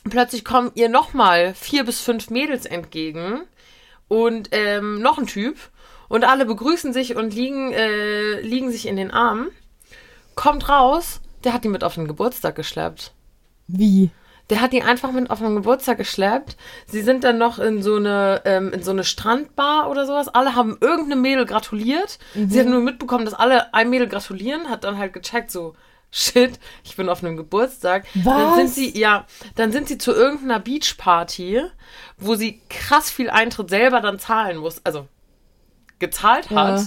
[0.08, 3.42] Plötzlich kommen ihr nochmal vier bis fünf Mädels entgegen
[4.08, 5.56] und ähm, noch ein Typ
[6.08, 9.48] und alle begrüßen sich und liegen, äh, liegen sich in den Armen.
[10.34, 13.12] Kommt raus, der hat die mit auf den Geburtstag geschleppt.
[13.66, 14.10] Wie?
[14.50, 16.58] Der hat die einfach mit auf den Geburtstag geschleppt.
[16.86, 20.28] Sie sind dann noch in so eine, ähm, in so eine Strandbar oder sowas.
[20.28, 22.18] Alle haben irgendeine Mädel gratuliert.
[22.34, 25.74] Sie hat nur mitbekommen, dass alle ein Mädel gratulieren, hat dann halt gecheckt, so,
[26.16, 28.06] shit, ich bin auf einem Geburtstag.
[28.14, 28.74] Dann sind Was?
[28.76, 31.62] sie, ja, dann sind sie zu irgendeiner Beachparty,
[32.18, 35.08] wo sie krass viel Eintritt selber dann zahlen muss, also
[35.98, 36.86] gezahlt hat, Ja.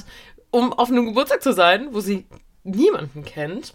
[0.52, 2.26] um auf einem Geburtstag zu sein, wo sie
[2.64, 3.74] niemanden kennt.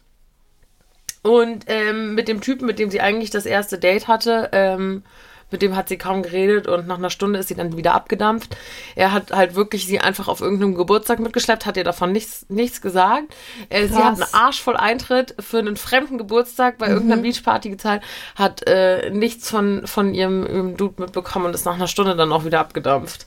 [1.22, 5.04] Und ähm, mit dem Typen, mit dem sie eigentlich das erste Date hatte, ähm,
[5.52, 8.56] mit dem hat sie kaum geredet und nach einer Stunde ist sie dann wieder abgedampft.
[8.96, 12.80] Er hat halt wirklich sie einfach auf irgendeinem Geburtstag mitgeschleppt, hat ihr davon nichts, nichts
[12.80, 13.34] gesagt.
[13.68, 14.34] Äh, sie hat einen Krass.
[14.34, 18.02] Arsch voll Eintritt für einen fremden Geburtstag bei irgendeiner Beachparty gezahlt,
[18.34, 22.32] hat äh, nichts von, von ihrem, ihrem Dude mitbekommen und ist nach einer Stunde dann
[22.32, 23.26] auch wieder abgedampft.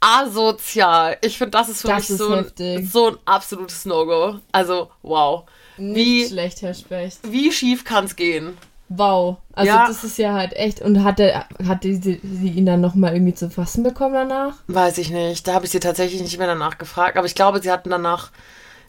[0.00, 1.16] Asozial.
[1.22, 4.38] Ich finde, das ist für Das mich ist so, ein, so ein absolutes No-Go.
[4.52, 5.44] Also, wow.
[5.78, 7.18] Nicht Wie, schlecht, Herr Specht.
[7.22, 8.56] wie schief kann's gehen?
[8.88, 9.38] Wow.
[9.52, 9.86] Also Ja.
[9.88, 10.80] das ist ja halt echt.
[10.80, 12.20] Und hat, der, hat die, sie
[12.50, 14.54] ihn dann nochmal irgendwie zu fassen bekommen danach?
[14.68, 15.46] Weiß ich nicht.
[15.48, 17.16] Da habe ich sie tatsächlich nicht mehr danach gefragt.
[17.16, 18.30] Aber ich glaube, sie hatten danach,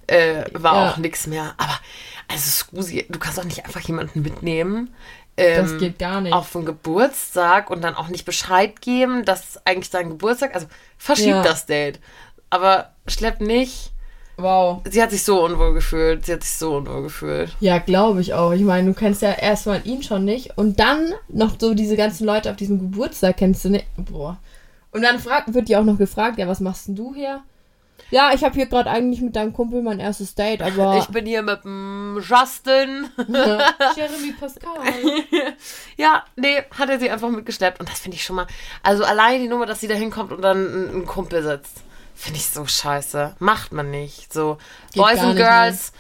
[0.08, 0.92] äh, war Ja.
[0.92, 1.54] auch nichts mehr.
[1.58, 1.80] Aber,
[2.28, 4.94] also Scusi, du kannst doch nicht einfach jemanden mitnehmen.
[5.36, 6.34] Ähm, Das geht gar nicht.
[6.34, 11.28] Auf einen Geburtstag und dann auch nicht Bescheid geben, dass eigentlich dein Geburtstag, also verschieb
[11.28, 11.42] Ja.
[11.44, 12.00] das Date.
[12.50, 13.92] Aber schlepp nicht.
[14.38, 14.82] Wow.
[14.90, 16.26] Sie hat sich so unwohl gefühlt.
[16.26, 17.56] Sie hat sich so unwohl gefühlt.
[17.60, 18.52] Ja, glaube ich auch.
[18.52, 20.58] Ich meine, du kennst ja erstmal ihn schon nicht.
[20.58, 23.88] Und dann noch so diese ganzen Leute auf diesem Geburtstag kennst du nicht.
[23.98, 24.38] Boah.
[24.92, 27.42] Und dann fragt, wird die auch noch gefragt, ja, was machst denn du hier?
[28.10, 30.98] Ja, ich habe hier gerade eigentlich mit deinem Kumpel mein erstes Date, aber.
[31.08, 33.10] Ich bin hier mit dem Justin.
[33.96, 34.72] Jeremy Pascal.
[35.98, 37.80] Ja, nee, hat er sie einfach mitgeschleppt.
[37.80, 38.48] Und das finde ich schon mal.
[38.84, 41.82] Also allein die Nummer, dass sie da hinkommt und dann ein, ein Kumpel sitzt,
[42.18, 43.36] finde ich so scheiße.
[43.40, 44.34] Macht man nicht.
[44.34, 44.58] So,
[44.92, 45.94] Geht Boys and Girls,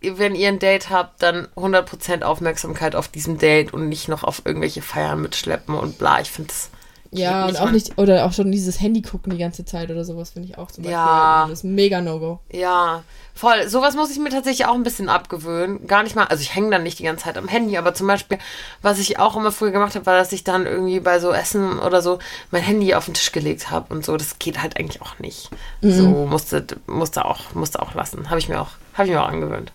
[0.00, 4.42] wenn ihr ein Date habt, dann 100% Aufmerksamkeit auf diesem Date und nicht noch auf
[4.44, 6.20] irgendwelche Feiern mitschleppen und bla.
[6.20, 6.70] Ich finde das.
[7.18, 10.30] Ja, und auch nicht, oder auch schon dieses Handy gucken die ganze Zeit oder sowas,
[10.30, 10.92] finde ich auch zum Beispiel.
[10.92, 11.46] Ja.
[11.48, 12.40] Das ist ein mega No-Go.
[12.52, 13.02] Ja,
[13.34, 13.68] voll.
[13.68, 15.86] Sowas muss ich mir tatsächlich auch ein bisschen abgewöhnen.
[15.86, 18.06] Gar nicht mal, also ich hänge dann nicht die ganze Zeit am Handy, aber zum
[18.06, 18.38] Beispiel,
[18.82, 21.78] was ich auch immer früher gemacht habe, war, dass ich dann irgendwie bei so Essen
[21.78, 22.18] oder so
[22.50, 24.16] mein Handy auf den Tisch gelegt habe und so.
[24.16, 25.50] Das geht halt eigentlich auch nicht.
[25.82, 28.30] So musste, musste auch, musste auch lassen.
[28.30, 29.72] Habe ich mir auch, habe ich mir auch angewöhnt.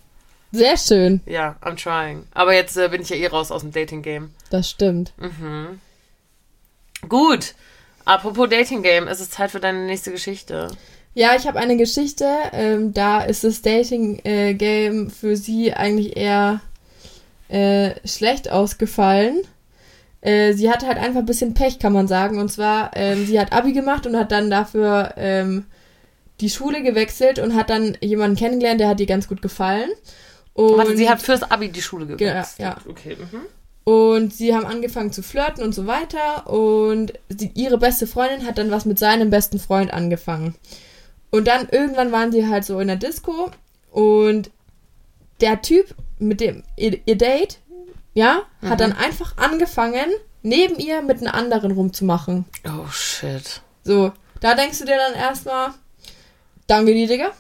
[0.51, 2.23] Sehr schön, Ja, I'm trying.
[2.33, 4.31] Aber jetzt äh, bin ich ja eh raus aus dem Dating-Game.
[4.49, 5.13] das stimmt.
[7.07, 7.53] Gut.
[8.05, 10.69] Apropos Dating-Game, es ist Zeit für deine nächste Geschichte.
[11.13, 12.27] Ja, ich habe eine Geschichte.
[12.53, 16.61] Ähm, da ist das Dating-Game für sie eigentlich eher
[17.49, 19.41] äh, schlecht ausgefallen.
[20.21, 22.39] Äh, sie hatte halt einfach ein bisschen Pech, kann man sagen.
[22.39, 25.65] Und zwar, ähm, sie hat Abi gemacht und hat dann dafür ähm,
[26.41, 29.89] die Schule gewechselt und hat dann jemanden kennengelernt, der hat ihr ganz gut gefallen.
[30.53, 32.59] Und Warte, sie hat fürs Abi die Schule gewechselt.
[32.59, 32.77] ja.
[32.87, 33.15] Okay.
[33.19, 33.41] Mhm.
[33.89, 36.47] Und sie haben angefangen zu flirten und so weiter.
[36.47, 40.53] Und sie, ihre beste Freundin hat dann was mit seinem besten Freund angefangen.
[41.31, 43.49] Und dann irgendwann waren sie halt so in der Disco.
[43.89, 44.51] Und
[45.41, 47.57] der Typ mit dem ihr, ihr Date,
[48.13, 50.05] ja, hat dann einfach angefangen,
[50.43, 52.45] neben ihr mit einem anderen rumzumachen.
[52.65, 53.63] Oh shit.
[53.83, 55.69] So, da denkst du dir dann erstmal,
[56.67, 57.31] danke die Digga.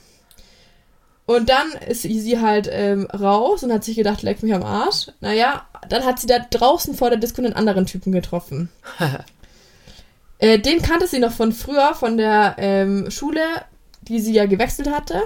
[1.29, 5.11] Und dann ist sie halt ähm, raus und hat sich gedacht, leck mich am Arsch.
[5.19, 8.69] Naja, dann hat sie da draußen vor der Disco einen anderen Typen getroffen.
[10.39, 13.43] äh, den kannte sie noch von früher, von der ähm, Schule,
[14.01, 15.21] die sie ja gewechselt hatte.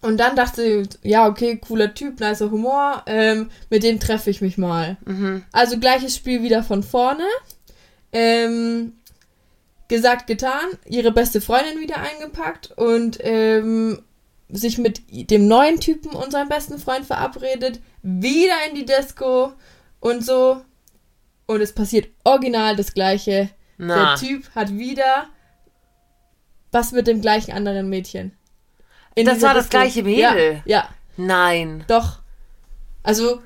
[0.00, 4.40] Und dann dachte sie, ja, okay, cooler Typ, nicer Humor, ähm, mit dem treffe ich
[4.40, 4.96] mich mal.
[5.04, 5.44] Mhm.
[5.52, 7.22] Also gleiches Spiel wieder von vorne.
[8.10, 8.94] Ähm,
[9.86, 14.02] gesagt, getan, ihre beste Freundin wieder eingepackt und ähm,
[14.48, 19.52] sich mit dem neuen Typen und seinem besten Freund verabredet, wieder in die Disco
[20.00, 20.62] und so.
[21.46, 23.50] Und es passiert original das gleiche.
[23.78, 24.16] Na.
[24.16, 25.26] Der Typ hat wieder
[26.72, 28.36] was mit dem gleichen anderen Mädchen.
[29.14, 29.78] In Das war das Disco.
[29.78, 30.62] gleiche Mädel?
[30.64, 30.88] Ja, ja.
[31.16, 31.84] Nein.
[31.88, 32.18] Doch.
[33.02, 33.40] Also,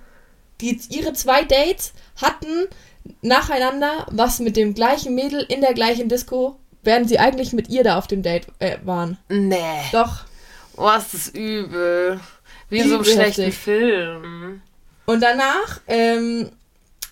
[0.60, 2.66] die, ihre zwei Dates hatten
[3.22, 7.84] nacheinander was mit dem gleichen Mädel in der gleichen Disco, während sie eigentlich mit ihr
[7.84, 9.18] da auf dem Date äh, waren.
[9.28, 9.58] Nee.
[9.92, 10.24] Doch.
[10.80, 12.18] Oh, ist das übel.
[12.70, 13.58] Wie in so einem schlechten heftig.
[13.62, 14.62] Film.
[15.04, 16.50] Und danach ähm,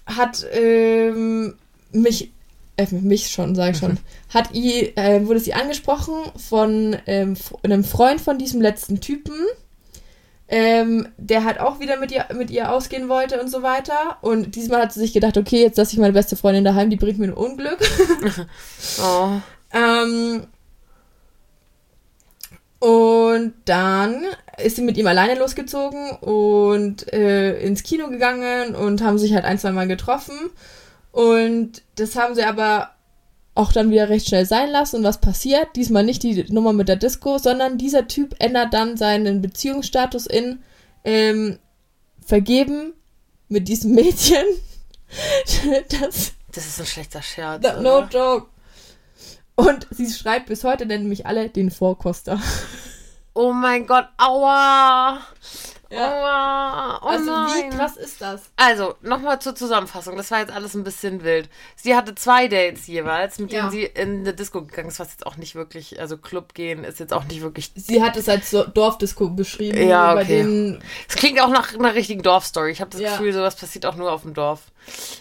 [0.07, 1.55] hat ähm,
[1.93, 2.33] mich,
[2.79, 3.99] äh, mich schon, sag ich schon,
[4.33, 6.15] hat i, äh, wurde sie angesprochen
[6.49, 9.35] von ähm, einem Freund von diesem letzten Typen,
[10.49, 14.17] ähm, der halt auch wieder mit ihr, mit ihr ausgehen wollte und so weiter.
[14.23, 16.97] Und diesmal hat sie sich gedacht, okay, jetzt lasse ich meine beste Freundin daheim, die
[16.97, 17.81] bringt mir ein Unglück.
[19.03, 19.33] oh.
[19.75, 20.47] ähm,
[22.81, 24.25] und dann
[24.62, 29.45] ist sie mit ihm alleine losgezogen und äh, ins Kino gegangen und haben sich halt
[29.45, 30.51] ein, zwei Mal getroffen.
[31.11, 32.91] Und das haben sie aber
[33.55, 34.97] auch dann wieder recht schnell sein lassen.
[34.97, 35.69] Und was passiert?
[35.75, 40.61] Diesmal nicht die Nummer mit der Disco, sondern dieser Typ ändert dann seinen Beziehungsstatus in
[41.05, 41.59] ähm,
[42.25, 42.93] vergeben
[43.49, 44.45] mit diesem Mädchen.
[46.01, 47.62] das, das ist ein schlechter Scherz.
[47.62, 48.47] No, no joke.
[49.59, 52.40] Und sie schreibt bis heute, nennen mich alle den Vorkoster.
[53.35, 55.18] Oh mein Gott, aua!
[55.90, 55.99] Ja.
[55.99, 57.73] Aua, oh also nein.
[57.73, 58.51] wie krass ist das?
[58.55, 60.16] Also, nochmal zur Zusammenfassung.
[60.16, 61.49] Das war jetzt alles ein bisschen wild.
[61.75, 63.62] Sie hatte zwei Dates jeweils, mit ja.
[63.62, 66.85] denen sie in eine Disco gegangen ist, was jetzt auch nicht wirklich, also Club gehen
[66.85, 67.73] ist jetzt auch nicht wirklich...
[67.75, 69.88] Sie hat es als Dorfdisco beschrieben.
[69.88, 70.79] Ja, okay.
[71.09, 72.71] Es klingt auch nach einer richtigen Dorfstory.
[72.71, 73.11] Ich habe das ja.
[73.11, 74.71] Gefühl, sowas passiert auch nur auf dem Dorf.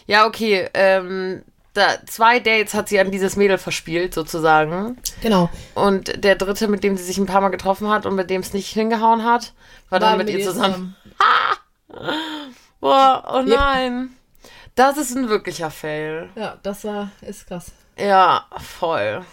[0.05, 0.69] Ja, okay.
[0.75, 1.43] Ähm,
[1.77, 4.97] da, zwei Dates hat sie an dieses Mädel verspielt, sozusagen.
[5.21, 5.49] Genau.
[5.75, 8.41] Und der dritte, mit dem sie sich ein paar Mal getroffen hat und mit dem
[8.41, 9.53] es nicht hingehauen hat,
[9.89, 10.95] war, war dann mit, mit ihr zusammen.
[11.89, 12.15] zusammen.
[12.79, 14.01] Boah, oh nein.
[14.01, 14.09] Yep.
[14.75, 16.29] Das ist ein wirklicher Fail.
[16.35, 17.71] Ja, das war, ist krass.
[17.97, 19.23] Ja, voll.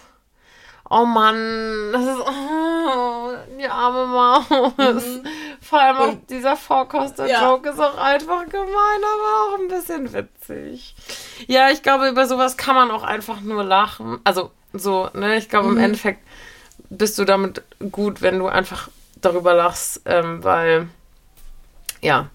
[0.89, 4.49] Oh Mann, das ist oh, die arme Maus.
[4.77, 5.23] Mhm.
[5.67, 7.73] Vor allem auch dieser Vorkoster-Joke ja.
[7.73, 10.95] ist auch einfach gemein, aber auch ein bisschen witzig.
[11.47, 14.19] Ja, ich glaube, über sowas kann man auch einfach nur lachen.
[14.23, 15.77] Also so, ne, ich glaube, mhm.
[15.77, 16.19] im Endeffekt
[16.91, 20.87] bist du damit gut, wenn du einfach darüber lachst, ähm, weil
[22.01, 22.29] ja,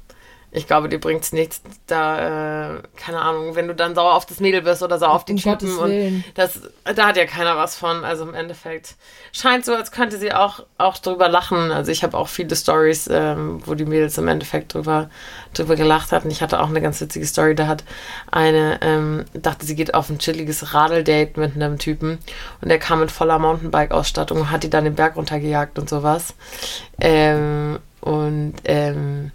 [0.53, 4.27] ich glaube, dir bringt es nichts, da, äh, keine Ahnung, wenn du dann sauer auf
[4.27, 6.61] das Mädel bist oder sauer auf die um Typen und das,
[6.97, 8.05] da hat ja keiner was von.
[8.05, 8.97] Also im Endeffekt
[9.33, 11.71] scheint so, als könnte sie auch, auch drüber lachen.
[11.71, 15.09] Also ich habe auch viele Stories, ähm, wo die Mädels im Endeffekt drüber,
[15.55, 16.31] drüber gelacht hatten.
[16.31, 17.85] Ich hatte auch eine ganz witzige Story, da hat
[18.33, 22.19] eine, ähm, dachte, sie geht auf ein chilliges Radeldate mit einem Typen
[22.61, 26.35] und der kam mit voller Mountainbike-Ausstattung und hat die dann den Berg runtergejagt und sowas.
[27.01, 29.31] Ähm, und, ähm,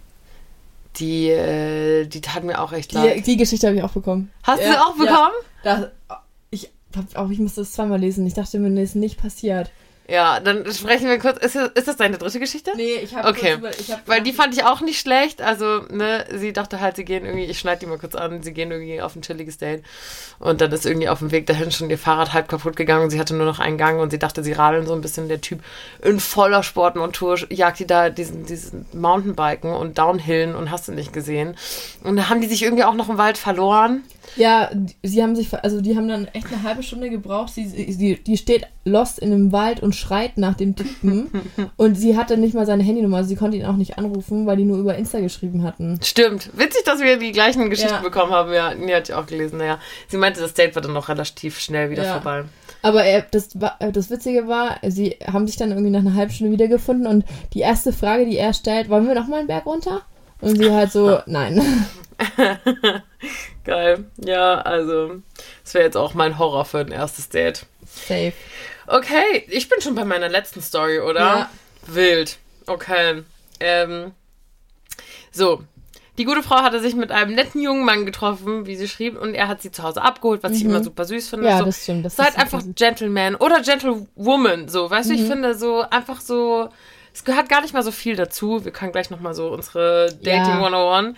[1.00, 3.18] die, äh, die tat mir auch echt leid.
[3.18, 4.32] Die, die Geschichte habe ich auch bekommen.
[4.44, 5.36] Hast ja, du sie auch bekommen?
[5.64, 8.26] Ja, da, ich, hab, auch, ich musste das zweimal lesen.
[8.26, 9.72] Ich dachte mir, das ist nicht passiert.
[10.08, 11.44] Ja, dann sprechen wir kurz.
[11.44, 12.72] Ist, ist das deine dritte Geschichte?
[12.76, 13.56] Nee, ich habe okay.
[13.56, 15.41] Über, ich hab Weil die fand ich auch nicht schlecht.
[15.41, 18.54] Also, ne, sie dachte halt, sie gehen irgendwie, ich schneide die mal kurz an, sie
[18.54, 19.84] gehen irgendwie auf ein chilliges Date.
[20.38, 23.10] Und dann ist irgendwie auf dem Weg dahin schon ihr Fahrrad halb kaputt gegangen und
[23.10, 25.28] sie hatte nur noch einen Gang und sie dachte, sie radeln so ein bisschen.
[25.28, 25.62] Der Typ
[26.04, 31.13] in voller Sportmontur jagt die da diesen, diesen Mountainbiken und Downhillen und hast du nicht
[31.13, 31.58] gesehen.
[32.04, 34.04] Und da haben die sich irgendwie auch noch im Wald verloren.
[34.36, 34.70] Ja,
[35.04, 37.54] sie haben sich, also die haben dann echt eine halbe Stunde gebraucht.
[37.54, 41.30] Sie, sie, die steht lost in einem Wald und schreit nach dem Typen.
[41.78, 44.58] und sie hatte nicht mal seine Handynummer, also sie konnte ihn auch nicht anrufen, weil
[44.58, 46.00] die nur über Insta geschrieben hatten.
[46.04, 46.52] Stimmt.
[46.58, 48.02] Witzig, dass wir die gleichen Geschichten ja.
[48.02, 48.54] bekommen haben.
[48.54, 49.58] Ja, die hatte ich auch gelesen.
[49.58, 52.14] Naja, sie meinte, das Date war dann noch relativ schnell wieder ja.
[52.14, 52.46] vorbei.
[52.82, 56.32] Aber äh, das, äh, das Witzige war, sie haben sich dann irgendwie nach einer halben
[56.32, 60.02] Stunde wiedergefunden und die erste Frage, die er stellt, wollen wir nochmal einen Berg runter?
[60.42, 61.62] Und sie halt so, nein.
[63.65, 64.06] Geil.
[64.17, 65.21] Ja, also,
[65.63, 67.65] das wäre jetzt auch mein Horror für ein erstes Date.
[67.86, 68.34] Safe.
[68.88, 71.19] Okay, ich bin schon bei meiner letzten Story, oder?
[71.19, 71.49] Ja.
[71.88, 72.38] Wild.
[72.67, 73.23] Okay.
[73.60, 74.12] Ähm,
[75.32, 75.63] so.
[76.17, 79.34] Die gute Frau hatte sich mit einem netten jungen Mann getroffen, wie sie schrieb, und
[79.34, 80.58] er hat sie zu Hause abgeholt, was mhm.
[80.58, 81.47] ich immer super süß finde.
[81.47, 82.06] Ja, so, das stimmt.
[82.06, 84.89] Das Seid einfach Gentleman oder Gentlewoman, so.
[84.89, 85.13] Weißt mhm.
[85.13, 85.32] du, ich mhm.
[85.32, 86.69] finde so einfach so,
[87.13, 88.63] es gehört gar nicht mal so viel dazu.
[88.63, 90.63] Wir können gleich nochmal so unsere Dating ja.
[90.63, 91.17] 101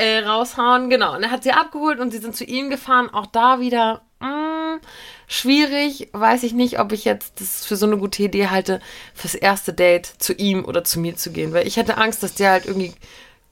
[0.00, 0.90] äh, raushauen.
[0.90, 1.14] Genau.
[1.14, 3.10] Und er hat sie abgeholt und sie sind zu ihm gefahren.
[3.12, 4.80] Auch da wieder mh, mm,
[5.26, 6.08] schwierig.
[6.12, 8.80] Weiß ich nicht, ob ich jetzt das für so eine gute Idee halte,
[9.14, 11.52] fürs erste Date zu ihm oder zu mir zu gehen.
[11.52, 12.94] Weil ich hätte Angst, dass der halt irgendwie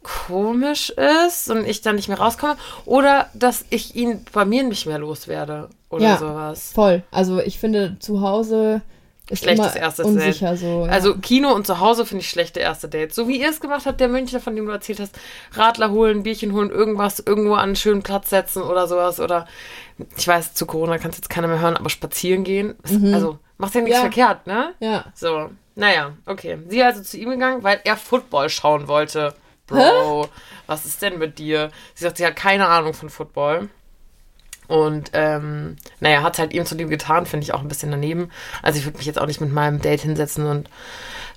[0.02, 2.56] komisch ist und ich dann nicht mehr rauskomme.
[2.86, 6.72] Oder dass ich ihn bei mir nicht mehr loswerde oder ja, sowas.
[6.74, 7.02] Voll.
[7.10, 8.82] Also ich finde zu Hause
[9.30, 10.58] ist Schlechtes erstes unsicher Date.
[10.58, 10.92] So, ja.
[10.92, 13.14] Also Kino und zu Hause finde ich schlechte erste Dates.
[13.14, 15.18] So wie ihr es gemacht habt, der Münchner, von dem du erzählt hast,
[15.52, 19.20] Radler holen, Bierchen holen, irgendwas irgendwo an einen schönen Platz setzen oder sowas.
[19.20, 19.46] Oder
[20.16, 22.74] ich weiß, zu Corona kannst jetzt keiner mehr hören, aber spazieren gehen.
[22.88, 23.12] Mhm.
[23.12, 24.02] Also macht ja nichts ja.
[24.02, 24.74] verkehrt, ne?
[24.80, 25.04] Ja.
[25.14, 26.58] So, naja, okay.
[26.68, 29.34] Sie also zu ihm gegangen, weil er Football schauen wollte.
[29.66, 30.28] Bro, Hä?
[30.66, 31.70] was ist denn mit dir?
[31.94, 33.68] Sie sagt, sie hat keine Ahnung von Football.
[34.68, 38.30] Und ähm, naja, hat halt ihm zu dem getan, finde ich auch ein bisschen daneben.
[38.62, 40.68] Also ich würde mich jetzt auch nicht mit meinem Date hinsetzen und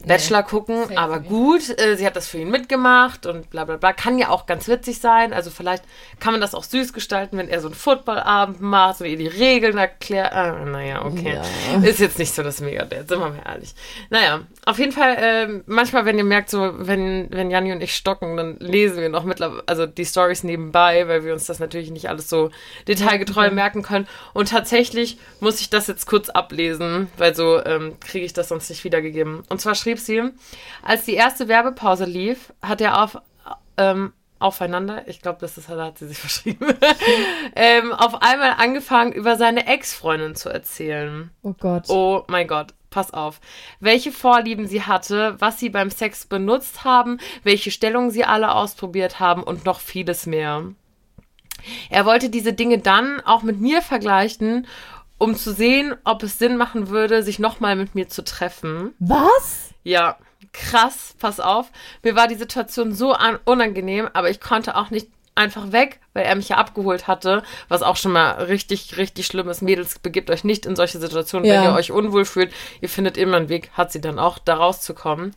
[0.08, 1.30] Bachelor gucken, safe aber nicht.
[1.30, 3.94] gut, äh, sie hat das für ihn mitgemacht und bla bla bla.
[3.94, 5.34] Kann ja auch ganz witzig sein.
[5.34, 5.84] Also vielleicht
[6.20, 9.28] kann man das auch süß gestalten, wenn er so einen Footballabend macht und ihr die
[9.28, 10.34] Regeln erklärt.
[10.34, 11.40] Ah, naja, okay.
[11.74, 11.84] Ja.
[11.84, 13.74] Ist jetzt nicht so das Mega-Date, sind wir mal ehrlich.
[14.10, 17.96] Naja, auf jeden Fall, ähm, manchmal, wenn ihr merkt, so, wenn, wenn Janni und ich
[17.96, 21.92] stocken, dann lesen wir noch mittlerweile, also die Stories nebenbei, weil wir uns das natürlich
[21.92, 22.52] nicht alles so
[22.88, 24.08] detailgetreu merken können.
[24.34, 28.70] Und tatsächlich muss ich das jetzt kurz ablesen, weil so ähm, kriege ich das sonst
[28.70, 29.44] nicht wiedergegeben.
[29.50, 30.24] Und zwar schrieb sie,
[30.84, 33.18] als die erste Werbepause lief, hat er auf
[33.78, 36.66] ähm, aufeinander, ich glaube, das ist, da hat sie sich verschrieben,
[37.56, 41.30] ähm, auf einmal angefangen, über seine Ex-Freundin zu erzählen.
[41.44, 41.90] Oh Gott.
[41.90, 43.40] Oh mein Gott, pass auf.
[43.80, 49.20] Welche Vorlieben sie hatte, was sie beim Sex benutzt haben, welche Stellungen sie alle ausprobiert
[49.20, 50.64] haben und noch vieles mehr.
[51.92, 54.66] Er wollte diese Dinge dann auch mit mir vergleichen,
[55.22, 58.96] um zu sehen, ob es Sinn machen würde, sich nochmal mit mir zu treffen.
[58.98, 59.70] Was?
[59.84, 60.18] Ja,
[60.52, 61.72] krass, pass auf.
[62.02, 66.26] Mir war die Situation so an unangenehm, aber ich konnte auch nicht einfach weg, weil
[66.26, 69.62] er mich ja abgeholt hatte, was auch schon mal richtig, richtig schlimm ist.
[69.62, 71.70] Mädels, begebt euch nicht in solche Situationen, wenn Ja.
[71.70, 72.52] ihr euch unwohl fühlt.
[72.82, 75.36] Ihr findet immer einen Weg, hat sie dann auch, da rauszukommen.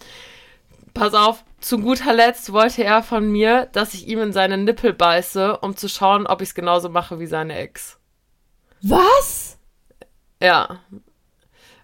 [0.95, 4.95] Pass auf, zu guter Letzt wollte er von mir, dass ich ihm in seine Nippel
[4.95, 7.99] beiße, um zu schauen, ob ich es genauso mache wie seine Ex.
[8.81, 9.59] Was?
[10.45, 10.81] Ja.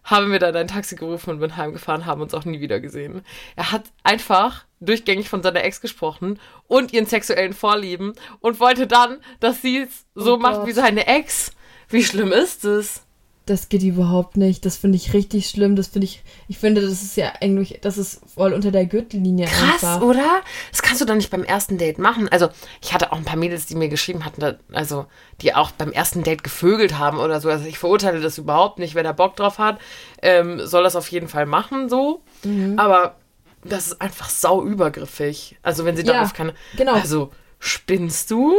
[0.04, 3.22] Haben wir dann ein Taxi gerufen und bin heimgefahren, haben uns auch nie wieder gesehen.
[3.54, 9.18] Er hat einfach durchgängig von seiner Ex gesprochen und ihren sexuellen Vorlieben und wollte dann,
[9.40, 10.66] dass sie es so Oh macht Gott.
[10.68, 11.52] wie seine Ex.
[11.88, 13.04] Wie schlimm ist es?
[13.46, 14.64] Das geht überhaupt nicht.
[14.64, 15.74] Das finde ich richtig schlimm.
[15.74, 19.46] Das finde ich, ich finde, das ist ja eigentlich, das ist voll unter der Gürtellinie
[19.46, 20.02] Krass, einfach.
[20.02, 20.42] oder?
[20.70, 22.28] Das kannst du doch nicht beim ersten Date machen.
[22.28, 22.50] Also,
[22.80, 25.06] ich hatte auch ein paar Mädels, die mir geschrieben hatten, also,
[25.40, 27.48] die auch beim ersten Date gevögelt haben oder so.
[27.48, 28.94] Also, ich verurteile das überhaupt nicht.
[28.94, 29.80] Wer da Bock drauf hat,
[30.22, 32.22] ähm, soll das auf jeden Fall machen, so.
[32.44, 32.78] Mhm.
[32.78, 33.16] Aber
[33.64, 35.56] das ist einfach sau übergriffig.
[35.62, 36.54] Also, wenn sie Ja, darauf keine.
[36.76, 36.92] genau.
[36.92, 38.54] Also, spinnst du?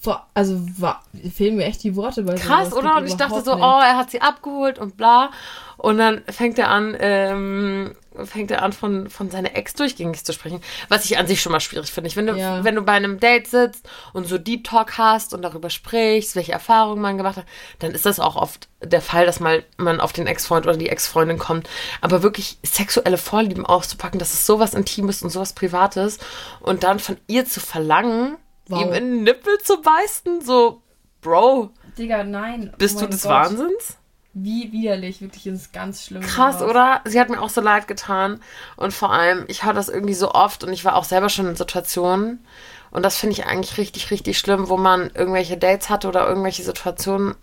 [0.00, 1.00] Vor, also wa,
[1.34, 2.96] fehlen mir echt die Worte bei Krass, oder?
[2.98, 3.64] Und ich dachte so, nicht.
[3.64, 5.30] oh, er hat sie abgeholt und bla.
[5.76, 10.32] Und dann fängt er an, ähm, fängt er an, von, von seiner Ex durchgängig zu
[10.32, 10.60] sprechen.
[10.88, 12.08] Was ich an sich schon mal schwierig finde.
[12.08, 12.62] Ich finde, Ja.
[12.62, 16.52] wenn du bei einem Date sitzt und so Deep Talk hast und darüber sprichst, welche
[16.52, 17.46] Erfahrungen man gemacht hat,
[17.80, 20.88] dann ist das auch oft der Fall, dass mal man auf den Ex-Freund oder die
[20.90, 21.68] Ex-Freundin kommt.
[22.00, 26.18] Aber wirklich sexuelle Vorlieben auszupacken, das ist sowas Intimes und sowas Privates.
[26.60, 28.36] Und dann von ihr zu verlangen,
[28.68, 28.82] Wow.
[28.82, 30.82] ihm in den Nippel zu beißen, so,
[31.20, 32.72] Bro, Digga, nein.
[32.78, 33.32] bist Oh du des Gott.
[33.32, 33.96] Wahnsinns?
[34.34, 36.22] Wie widerlich, wirklich, ist ganz schlimm.
[36.22, 36.70] Krass, sowas.
[36.70, 37.00] oder?
[37.06, 38.40] Sie hat mir auch so leid getan.
[38.76, 41.46] Und vor allem, ich höre das irgendwie so oft und ich war auch selber schon
[41.48, 42.44] in Situationen.
[42.90, 46.62] Und das finde ich eigentlich richtig, richtig schlimm, wo man irgendwelche Dates hatte oder irgendwelche
[46.62, 47.34] Situationen,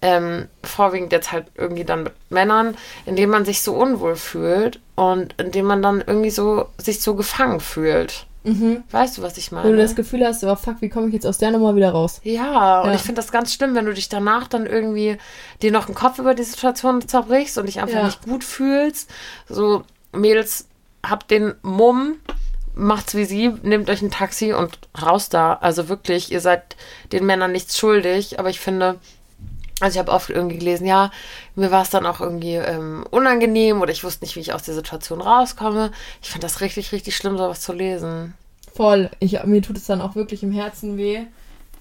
[0.00, 4.78] ähm, vorwiegend jetzt halt irgendwie dann mit Männern, in denen man sich so unwohl fühlt
[4.94, 8.26] und in denen man dann irgendwie so sich so gefangen fühlt.
[8.48, 8.82] Mhm.
[8.90, 9.76] Weißt du, was ich Wo du meine?
[9.76, 12.20] das Gefühl hast, oh fuck, wie komme ich jetzt aus der Nummer wieder raus?
[12.24, 12.94] Ja, und Ja.
[12.94, 15.18] ich finde das ganz schlimm, wenn du dich danach dann irgendwie
[15.62, 18.04] dir noch einen Kopf über die Situation zerbrichst und dich einfach Ja.
[18.06, 19.10] nicht gut fühlst.
[19.48, 19.82] So,
[20.12, 20.66] Mädels,
[21.06, 22.16] habt den Mumm,
[22.74, 25.54] macht's wie sie, nehmt euch ein Taxi und raus da.
[25.54, 26.76] Also wirklich, ihr seid
[27.12, 28.96] den Männern nichts schuldig, aber ich finde,
[29.80, 31.10] also ich habe oft irgendwie gelesen, ja,
[31.54, 34.64] mir war es dann auch irgendwie ähm, unangenehm oder ich wusste nicht, wie ich aus
[34.64, 35.92] der Situation rauskomme.
[36.20, 38.34] Ich finde das richtig, richtig schlimm, sowas zu lesen.
[38.74, 39.10] Voll.
[39.20, 41.20] Ich, mir tut es dann auch wirklich im Herzen weh,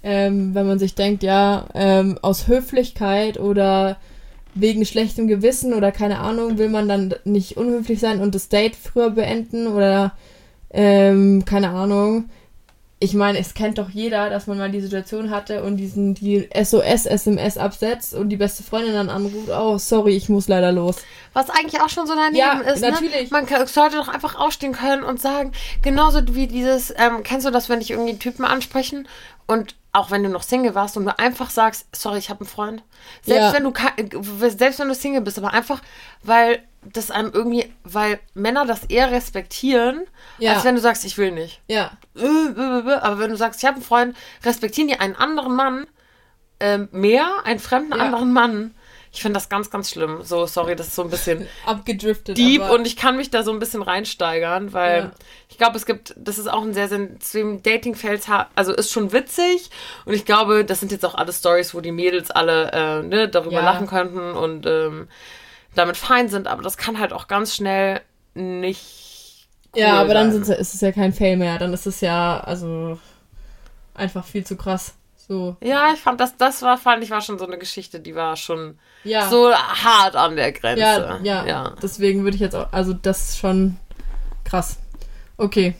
[0.03, 3.97] ähm, wenn man sich denkt, ja, ähm, aus Höflichkeit oder
[4.53, 8.75] wegen schlechtem Gewissen oder keine Ahnung, will man dann nicht unhöflich sein und das Date
[8.75, 10.13] früher beenden oder
[10.71, 12.29] ähm, keine Ahnung.
[12.99, 16.49] Ich meine, es kennt doch jeder, dass man mal die Situation hatte und diesen die
[16.51, 20.95] SOS-SMS absetzt und die beste Freundin dann anruft, oh, sorry, ich muss leider los.
[21.33, 22.81] Was eigentlich auch schon so daneben Ja, ist.
[22.81, 23.29] natürlich.
[23.29, 23.38] Ne?
[23.38, 25.51] Man kann, sollte doch einfach aufstehen können und sagen,
[25.83, 29.07] genauso wie dieses, ähm, kennst du das, wenn dich irgendwie Typen ansprechen
[29.45, 32.49] und auch wenn du noch Single warst und du einfach sagst, sorry, ich habe einen
[32.49, 32.83] Freund.
[33.23, 33.53] Selbst Ja.
[33.53, 35.81] wenn du selbst wenn du Single bist, aber einfach,
[36.23, 36.60] weil
[36.93, 40.06] das einem irgendwie, weil Männer das eher respektieren,
[40.39, 40.54] Ja.
[40.54, 41.62] als wenn du sagst, ich will nicht.
[41.67, 45.15] Ja, Äh, äh, äh, Aber wenn du sagst, ich habe einen Freund, respektieren die einen
[45.15, 45.88] anderen Mann
[46.60, 48.06] ähm, mehr, einen fremden Ja.
[48.06, 48.73] anderen Mann.
[49.12, 50.19] Ich finde das ganz, ganz schlimm.
[50.23, 52.38] So, sorry, das ist so ein bisschen abgedriftet.
[52.38, 55.12] deep aber- und ich kann mich da so ein bisschen reinsteigern, weil Ja.
[55.50, 58.24] ich glaube, es gibt, das ist auch ein sehr, sehr, dem Dating-Feld,
[58.55, 59.70] also ist schon witzig
[60.05, 63.28] und ich glaube, das sind jetzt auch alle Stories, wo die Mädels alle äh, ne,
[63.30, 63.66] darüber Ja.
[63.66, 65.07] lachen könnten und ähm,
[65.78, 68.01] damit fein sind, aber das kann halt auch ganz schnell
[68.34, 71.57] nicht cool Ja, aber dann ist es ja kein Fail mehr.
[71.57, 72.99] Dann ist es ja, also,
[73.93, 74.95] einfach viel zu krass.
[75.28, 75.57] So.
[75.61, 78.38] Ja, ich fand das, das war, fand ich, war schon so eine Geschichte, die war
[78.38, 79.30] schon Ja.
[79.30, 80.80] so hart an der Grenze.
[80.82, 81.75] Ja, ja, ja.
[81.82, 83.78] Deswegen würde ich jetzt auch, also das ist schon
[84.45, 84.78] krass.
[85.36, 85.75] Okay.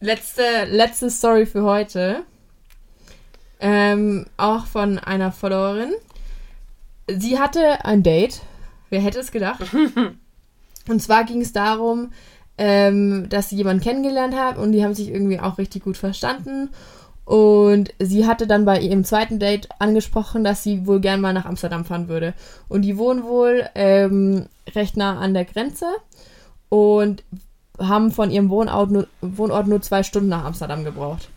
[0.00, 2.24] Letzte, letzte Story für heute.
[3.58, 5.94] Ähm, auch von einer Followerin.
[7.06, 8.40] Sie hatte ein Date.
[8.90, 9.62] Wer hätte es gedacht?
[10.88, 12.12] und zwar ging es darum,
[12.56, 16.70] ähm, dass sie jemanden kennengelernt hat und die haben sich irgendwie auch richtig gut verstanden.
[17.24, 21.46] Und sie hatte dann bei ihrem zweiten Date angesprochen, dass sie wohl gern mal nach
[21.46, 22.34] Amsterdam fahren würde.
[22.68, 25.86] Und die wohnen wohl ähm, recht nah an der Grenze
[26.68, 27.22] und
[27.78, 31.28] haben von ihrem Wohnort nur, Wohnort nur zwei Stunden nach Amsterdam gebraucht.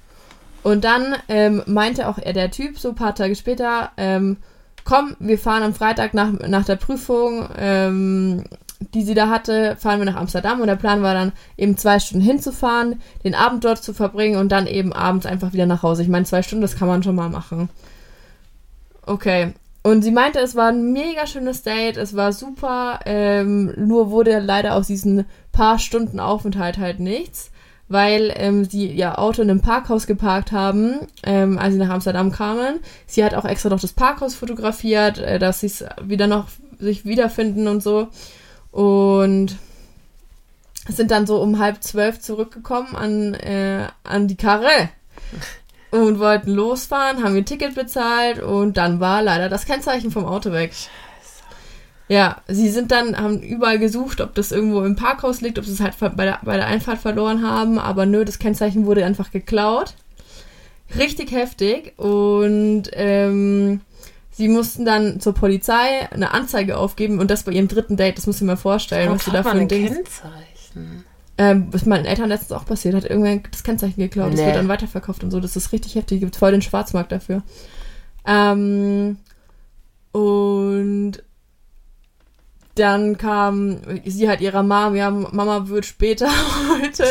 [0.62, 4.38] Und dann ähm, meinte auch er, der Typ, so ein paar Tage später, ähm,
[4.88, 8.46] komm, wir fahren am Freitag nach, nach der Prüfung, ähm,
[8.94, 10.62] die sie da hatte, fahren wir nach Amsterdam.
[10.62, 14.50] Und der Plan war dann, eben zwei Stunden hinzufahren, den Abend dort zu verbringen und
[14.50, 16.04] dann eben abends einfach wieder nach Hause.
[16.04, 17.68] Ich meine, zwei Stunden, das kann man schon mal machen.
[19.06, 19.54] Okay.
[19.84, 24.40] Und sie meinte, es war ein mega schönes Date, es war super, ähm, nur wurde
[24.40, 27.52] leider aus diesen paar Stunden Aufenthalt halt nichts,
[27.90, 32.32] weil ähm, sie ihr Auto in einem Parkhaus geparkt haben, ähm, als sie nach Amsterdam
[32.32, 32.80] kamen.
[33.06, 36.48] Sie hat auch extra noch das Parkhaus fotografiert, äh, dass sie es wieder noch
[36.80, 38.10] sich wiederfinden und so.
[38.72, 39.58] Und
[40.88, 44.90] sind dann so um halb zwölf zurückgekommen an, äh, an die Karre
[45.92, 50.52] und wollten losfahren, haben ihr Ticket bezahlt und dann war leider das Kennzeichen vom Auto
[50.52, 50.74] weg.
[52.10, 55.74] Ja, sie sind dann, haben überall gesucht, ob das irgendwo im Parkhaus liegt, ob sie
[55.74, 59.32] es halt bei der, bei der Einfahrt verloren haben, aber nö, das Kennzeichen wurde einfach
[59.32, 59.94] geklaut.
[60.98, 63.82] Richtig heftig und ähm,
[64.32, 68.26] sie mussten dann zur Polizei eine Anzeige aufgeben und das bei ihrem dritten Date, das
[68.26, 69.88] muss ich mir vorstellen, was sie da für ein Ding.
[69.88, 71.04] Kennzeichen?
[71.38, 74.46] Ähm, was meinen Eltern letztens auch passiert, hat irgendwer das Kennzeichen geklaut, das Nee.
[74.46, 75.42] wird dann weiterverkauft und so.
[75.42, 77.44] Das ist richtig heftig, gibt voll den Schwarzmarkt dafür.
[78.26, 79.18] Ähm,
[80.14, 81.12] und
[82.80, 86.30] dann kam sie halt ihrer Mom, ja, Mama wird später
[86.82, 87.06] heute.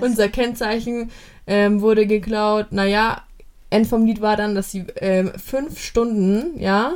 [0.00, 1.10] Unser Kennzeichen
[1.46, 2.66] ähm, wurde geklaut.
[2.70, 3.22] Naja,
[3.70, 6.94] End vom Lied war dann, dass sie ähm, fünf Stunden, ja,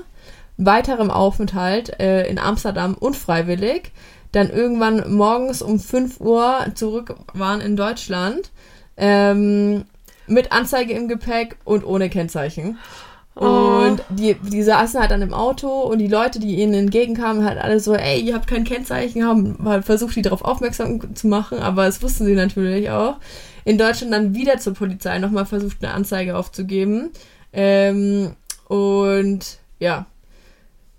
[0.56, 3.92] weiterem Aufenthalt äh, in Amsterdam unfreiwillig,
[4.32, 8.50] dann irgendwann morgens um 5 Uhr zurück waren in Deutschland,
[8.96, 9.84] ähm,
[10.26, 12.78] mit Anzeige im Gepäck und ohne Kennzeichen.
[13.34, 17.58] Und die, die saßen halt dann im Auto und die Leute, die ihnen entgegenkamen, halt
[17.58, 21.58] alle so, ey, ihr habt kein Kennzeichen, haben halt versucht, die darauf aufmerksam zu machen,
[21.58, 23.16] aber das wussten sie natürlich auch.
[23.64, 27.10] In Deutschland dann wieder zur Polizei nochmal versucht, eine Anzeige aufzugeben.
[27.52, 28.36] Ähm,
[28.68, 30.06] und ja,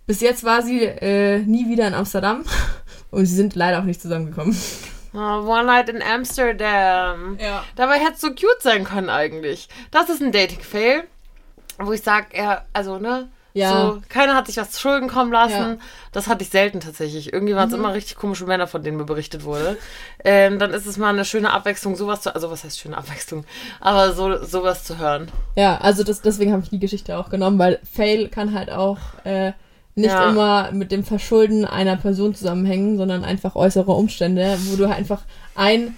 [0.06, 2.44] bis jetzt war sie äh, nie wieder in Amsterdam
[3.12, 4.58] und sie sind leider auch nicht zusammengekommen.
[5.14, 7.38] Oh, One Night in Amsterdam.
[7.40, 7.64] Ja.
[7.78, 9.70] Dabei hätte es so cute sein können eigentlich.
[9.92, 11.06] Das ist ein Dating-Fail,
[11.80, 13.30] wo ich sage, er, also, ne?
[13.54, 13.72] Ja.
[13.94, 15.52] So, keiner hat sich was zu Schulden kommen lassen.
[15.54, 15.68] Ja.
[15.70, 15.80] Mhm.
[16.12, 17.32] Das hatte ich selten tatsächlich.
[17.32, 19.78] Irgendwie waren es immer richtig komische Männer, von denen mir berichtet wurde.
[20.26, 23.46] Ähm, dann ist es mal eine schöne Abwechslung, sowas zu, also was heißt schöne Abwechslung,
[23.80, 25.32] aber so, sowas zu hören.
[25.56, 28.98] Ja, also das, deswegen habe ich die Geschichte auch genommen, weil Fail kann halt auch
[29.24, 29.54] äh,
[29.96, 30.30] nicht Ja.
[30.30, 35.22] immer mit dem Verschulden einer Person zusammenhängen, sondern einfach äußere Umstände, wo du halt einfach
[35.56, 35.96] ein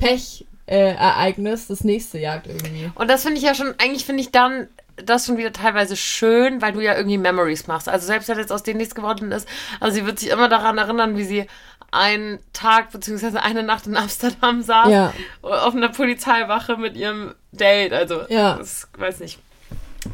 [0.00, 2.90] Pech-Ereignis äh, Ereignis das nächste jagt irgendwie.
[2.96, 4.66] Und das finde ich ja schon, eigentlich finde ich dann
[5.04, 7.88] das schon wieder teilweise schön, weil du ja irgendwie Memories machst.
[7.88, 9.48] Also selbst wenn jetzt aus denen nichts geworden ist,
[9.80, 11.46] also sie wird sich immer daran erinnern, wie sie
[11.90, 13.38] einen Tag bzw.
[13.38, 15.12] eine Nacht in Amsterdam saß, Ja.
[15.42, 17.92] auf einer Polizeiwache mit ihrem Date.
[17.92, 18.56] Also, Ja.
[18.56, 19.38] das weiß nicht.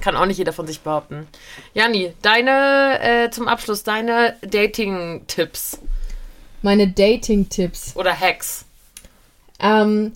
[0.01, 1.27] Kann auch nicht jeder von sich behaupten.
[1.75, 5.79] Jani, deine, äh, zum Abschluss, deine Dating-Tipps
[6.63, 7.95] Meine Dating-Tipps.
[7.97, 8.65] oder Hacks.
[9.61, 10.13] Ähm,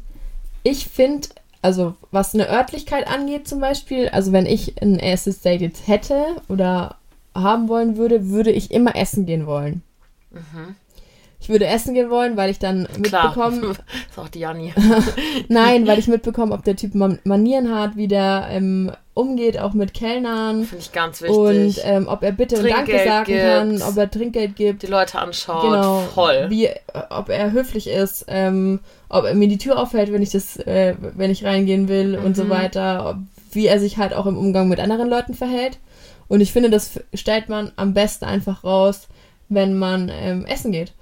[0.62, 1.28] ich finde,
[1.62, 6.36] also was eine Örtlichkeit angeht zum Beispiel, also wenn ich ein erstes Date jetzt hätte
[6.48, 6.96] oder
[7.34, 9.82] haben wollen würde, würde ich immer essen gehen wollen.
[11.40, 13.70] Ich würde essen gehen wollen, weil ich dann Klar, mitbekomme,
[14.10, 14.72] ist auch die Jani.
[15.48, 19.72] nein, weil ich mitbekomme, ob der Typ Man- Manieren hat, wie der ähm, umgeht, auch
[19.74, 21.36] mit Kellnern Finde ich ganz wichtig.
[21.36, 23.40] und ähm, ob er bitte und Danke sagen gibt.
[23.42, 24.82] kann, ob er Trinkgeld gibt.
[24.82, 25.62] die Leute anschaut.
[25.62, 26.46] Genau, Voll.
[26.48, 26.68] wie,
[27.10, 30.94] ob er höflich ist, ähm, ob er mir die Tür aufhält, wenn ich das, äh,
[31.00, 32.34] wenn ich reingehen will und Mhm.
[32.34, 33.16] so weiter, ob,
[33.52, 35.78] wie er sich halt auch im Umgang mit anderen Leuten verhält.
[36.28, 39.08] Und ich finde, das stellt man am besten einfach raus,
[39.48, 40.92] wenn man ähm, essen geht.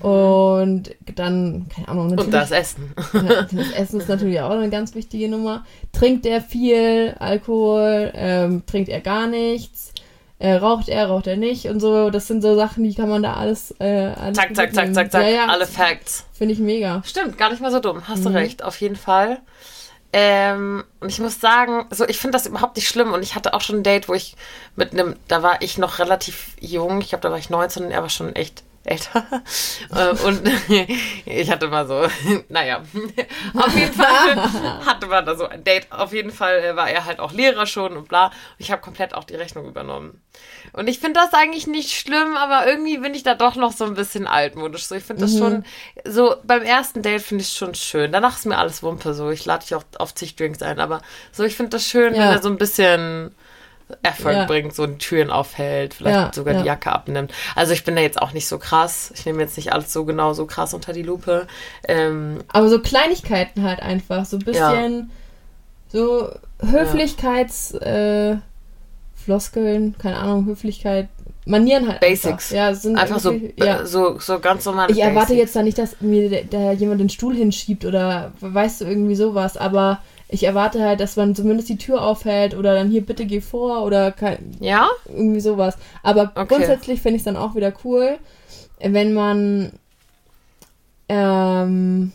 [0.00, 2.26] Und dann, keine Ahnung, natürlich.
[2.28, 2.34] Mhm.
[2.34, 2.94] Und das Essen.
[3.12, 5.64] Ja, das Essen ist natürlich auch eine ganz wichtige Nummer.
[5.92, 8.10] Trinkt er viel Alkohol?
[8.14, 9.92] Ähm, trinkt er gar nichts?
[10.38, 11.66] Äh, raucht er, raucht er nicht?
[11.66, 13.74] Und so, das sind so Sachen, die kann man da alles.
[13.78, 15.22] Äh, alles Zack, zack, zack, zack, zack.
[15.22, 16.24] Ja, ja, Alle Facts.
[16.32, 17.02] Finde ich mega.
[17.04, 18.08] Stimmt, gar nicht mal so dumm.
[18.08, 18.36] Hast du Mhm.
[18.36, 19.38] recht, auf jeden Fall.
[20.12, 23.12] Ähm, und ich muss sagen, so ich finde das überhaupt nicht schlimm.
[23.12, 24.36] Und ich hatte auch schon ein Date, wo ich
[24.76, 27.90] mit einem, da war ich noch relativ jung, ich glaube, da war ich 19 und
[27.90, 29.24] er war schon echt älter.
[29.94, 30.42] Äh, und
[31.26, 32.06] ich hatte mal so,
[32.48, 32.82] naja,
[33.54, 34.36] auf jeden Fall
[34.84, 35.90] hatte man da so ein Date.
[35.90, 38.30] Auf jeden Fall äh, war er halt auch Lehrer schon und bla.
[38.58, 40.20] Ich habe komplett auch die Rechnung übernommen.
[40.72, 43.84] Und ich finde das eigentlich nicht schlimm, aber irgendwie bin ich da doch noch so
[43.84, 44.86] ein bisschen altmodisch.
[44.86, 45.38] So, ich finde das mhm.
[45.38, 45.64] schon,
[46.04, 48.12] so beim ersten Date finde ich es schon schön.
[48.12, 49.30] Danach ist mir alles Wumpe so.
[49.30, 51.00] Ich lade dich auch auf zig Drinks ein, aber
[51.32, 52.20] so, ich finde das schön, ja.
[52.20, 53.34] wenn er so ein bisschen
[54.02, 54.44] Erfolg ja.
[54.46, 56.60] bringt, so die Türen aufhält, vielleicht ja, sogar ja.
[56.62, 57.32] die Jacke abnimmt.
[57.54, 59.12] Also ich bin da jetzt auch nicht so krass.
[59.14, 61.46] Ich nehme jetzt nicht alles so genau so krass unter die Lupe.
[61.86, 65.10] Ähm, Aber so Kleinigkeiten halt einfach, so ein bisschen
[65.88, 66.28] so
[66.60, 68.36] Höflichkeits äh,
[69.98, 71.08] keine Ahnung, Höflichkeit,
[71.46, 72.00] Manieren halt.
[72.00, 72.52] Basics.
[72.52, 72.56] Einfach.
[72.56, 73.84] Ja, sind einfach so, ja.
[73.84, 74.90] so, so ganz normal.
[74.90, 75.40] Ich erwarte Basics.
[75.40, 79.56] jetzt da nicht, dass mir da jemand den Stuhl hinschiebt oder weißt du irgendwie sowas,
[79.56, 83.40] aber ich erwarte halt, dass man zumindest die Tür aufhält oder dann hier bitte geh
[83.40, 85.76] vor oder kein, ja irgendwie sowas.
[86.02, 86.46] Aber okay.
[86.48, 88.18] grundsätzlich finde ich es dann auch wieder cool,
[88.80, 89.72] wenn man
[91.08, 92.12] ähm,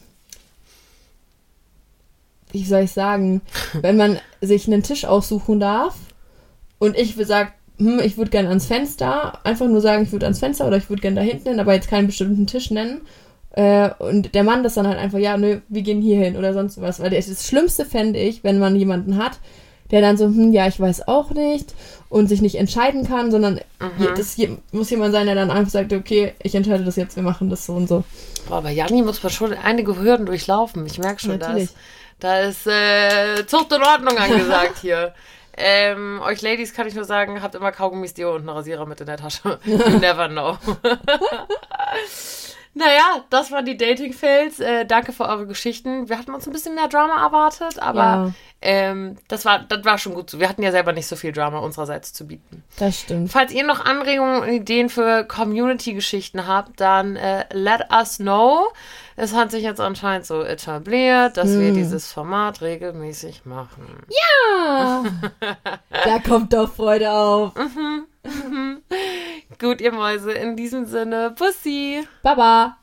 [2.52, 3.42] wie soll ich sagen,
[3.74, 5.96] wenn man sich einen Tisch aussuchen darf
[6.80, 10.40] und ich sage, hm, ich würde gerne ans Fenster, einfach nur sagen, ich würde ans
[10.40, 13.02] Fenster oder ich würde gerne da hinten hin, aber jetzt keinen bestimmten Tisch nennen
[13.52, 16.54] äh, und der Mann das dann halt einfach, ja, nö, wir gehen hier hin oder
[16.54, 17.00] sonst was.
[17.00, 19.40] Weil das, das Schlimmste fände ich, wenn man jemanden hat,
[19.92, 21.74] der dann so, hm, ja, ich weiß auch nicht
[22.10, 24.10] und sich nicht entscheiden kann, sondern mhm.
[24.16, 24.38] das
[24.72, 27.66] muss jemand sein, der dann einfach sagt, okay, ich entscheide das jetzt, wir machen das
[27.66, 28.04] so und so.
[28.48, 30.86] Boah, aber Janni muss man schon einige Hürden durchlaufen.
[30.86, 31.70] Ich merke schon, Natürlich.
[32.20, 35.14] da ist, da ist äh, Zucht und Ordnung angesagt hier.
[35.58, 39.02] Ähm, euch Ladies kann ich nur sagen, habt immer Kaugummis, Dio und einen Rasierer mit
[39.02, 39.60] in der Tasche.
[39.66, 40.58] You never know.
[42.80, 44.62] Naja, das waren die Dating-Fails.
[44.62, 46.08] Äh, danke für eure Geschichten.
[46.08, 48.34] Wir hatten uns ein bisschen mehr Drama erwartet, aber ja.
[48.62, 50.40] ähm, das, war, das war schon gut so.
[50.40, 52.64] Wir hatten ja selber nicht so viel Drama unsererseits zu bieten.
[52.78, 53.34] Das stimmt.
[53.34, 58.70] Falls ihr noch Anregungen und Ideen für Community-Geschichten habt, dann äh, let us know.
[59.22, 61.60] Es hat sich jetzt anscheinend so etabliert, dass hm.
[61.60, 63.86] wir dieses Format regelmäßig machen.
[64.08, 65.04] Ja!
[65.90, 67.54] da kommt doch Freude auf.
[67.56, 68.06] Mhm.
[68.24, 68.82] Mhm.
[69.60, 72.08] Gut, ihr Mäuse, in diesem Sinne, Pussy.
[72.24, 72.78] Baba.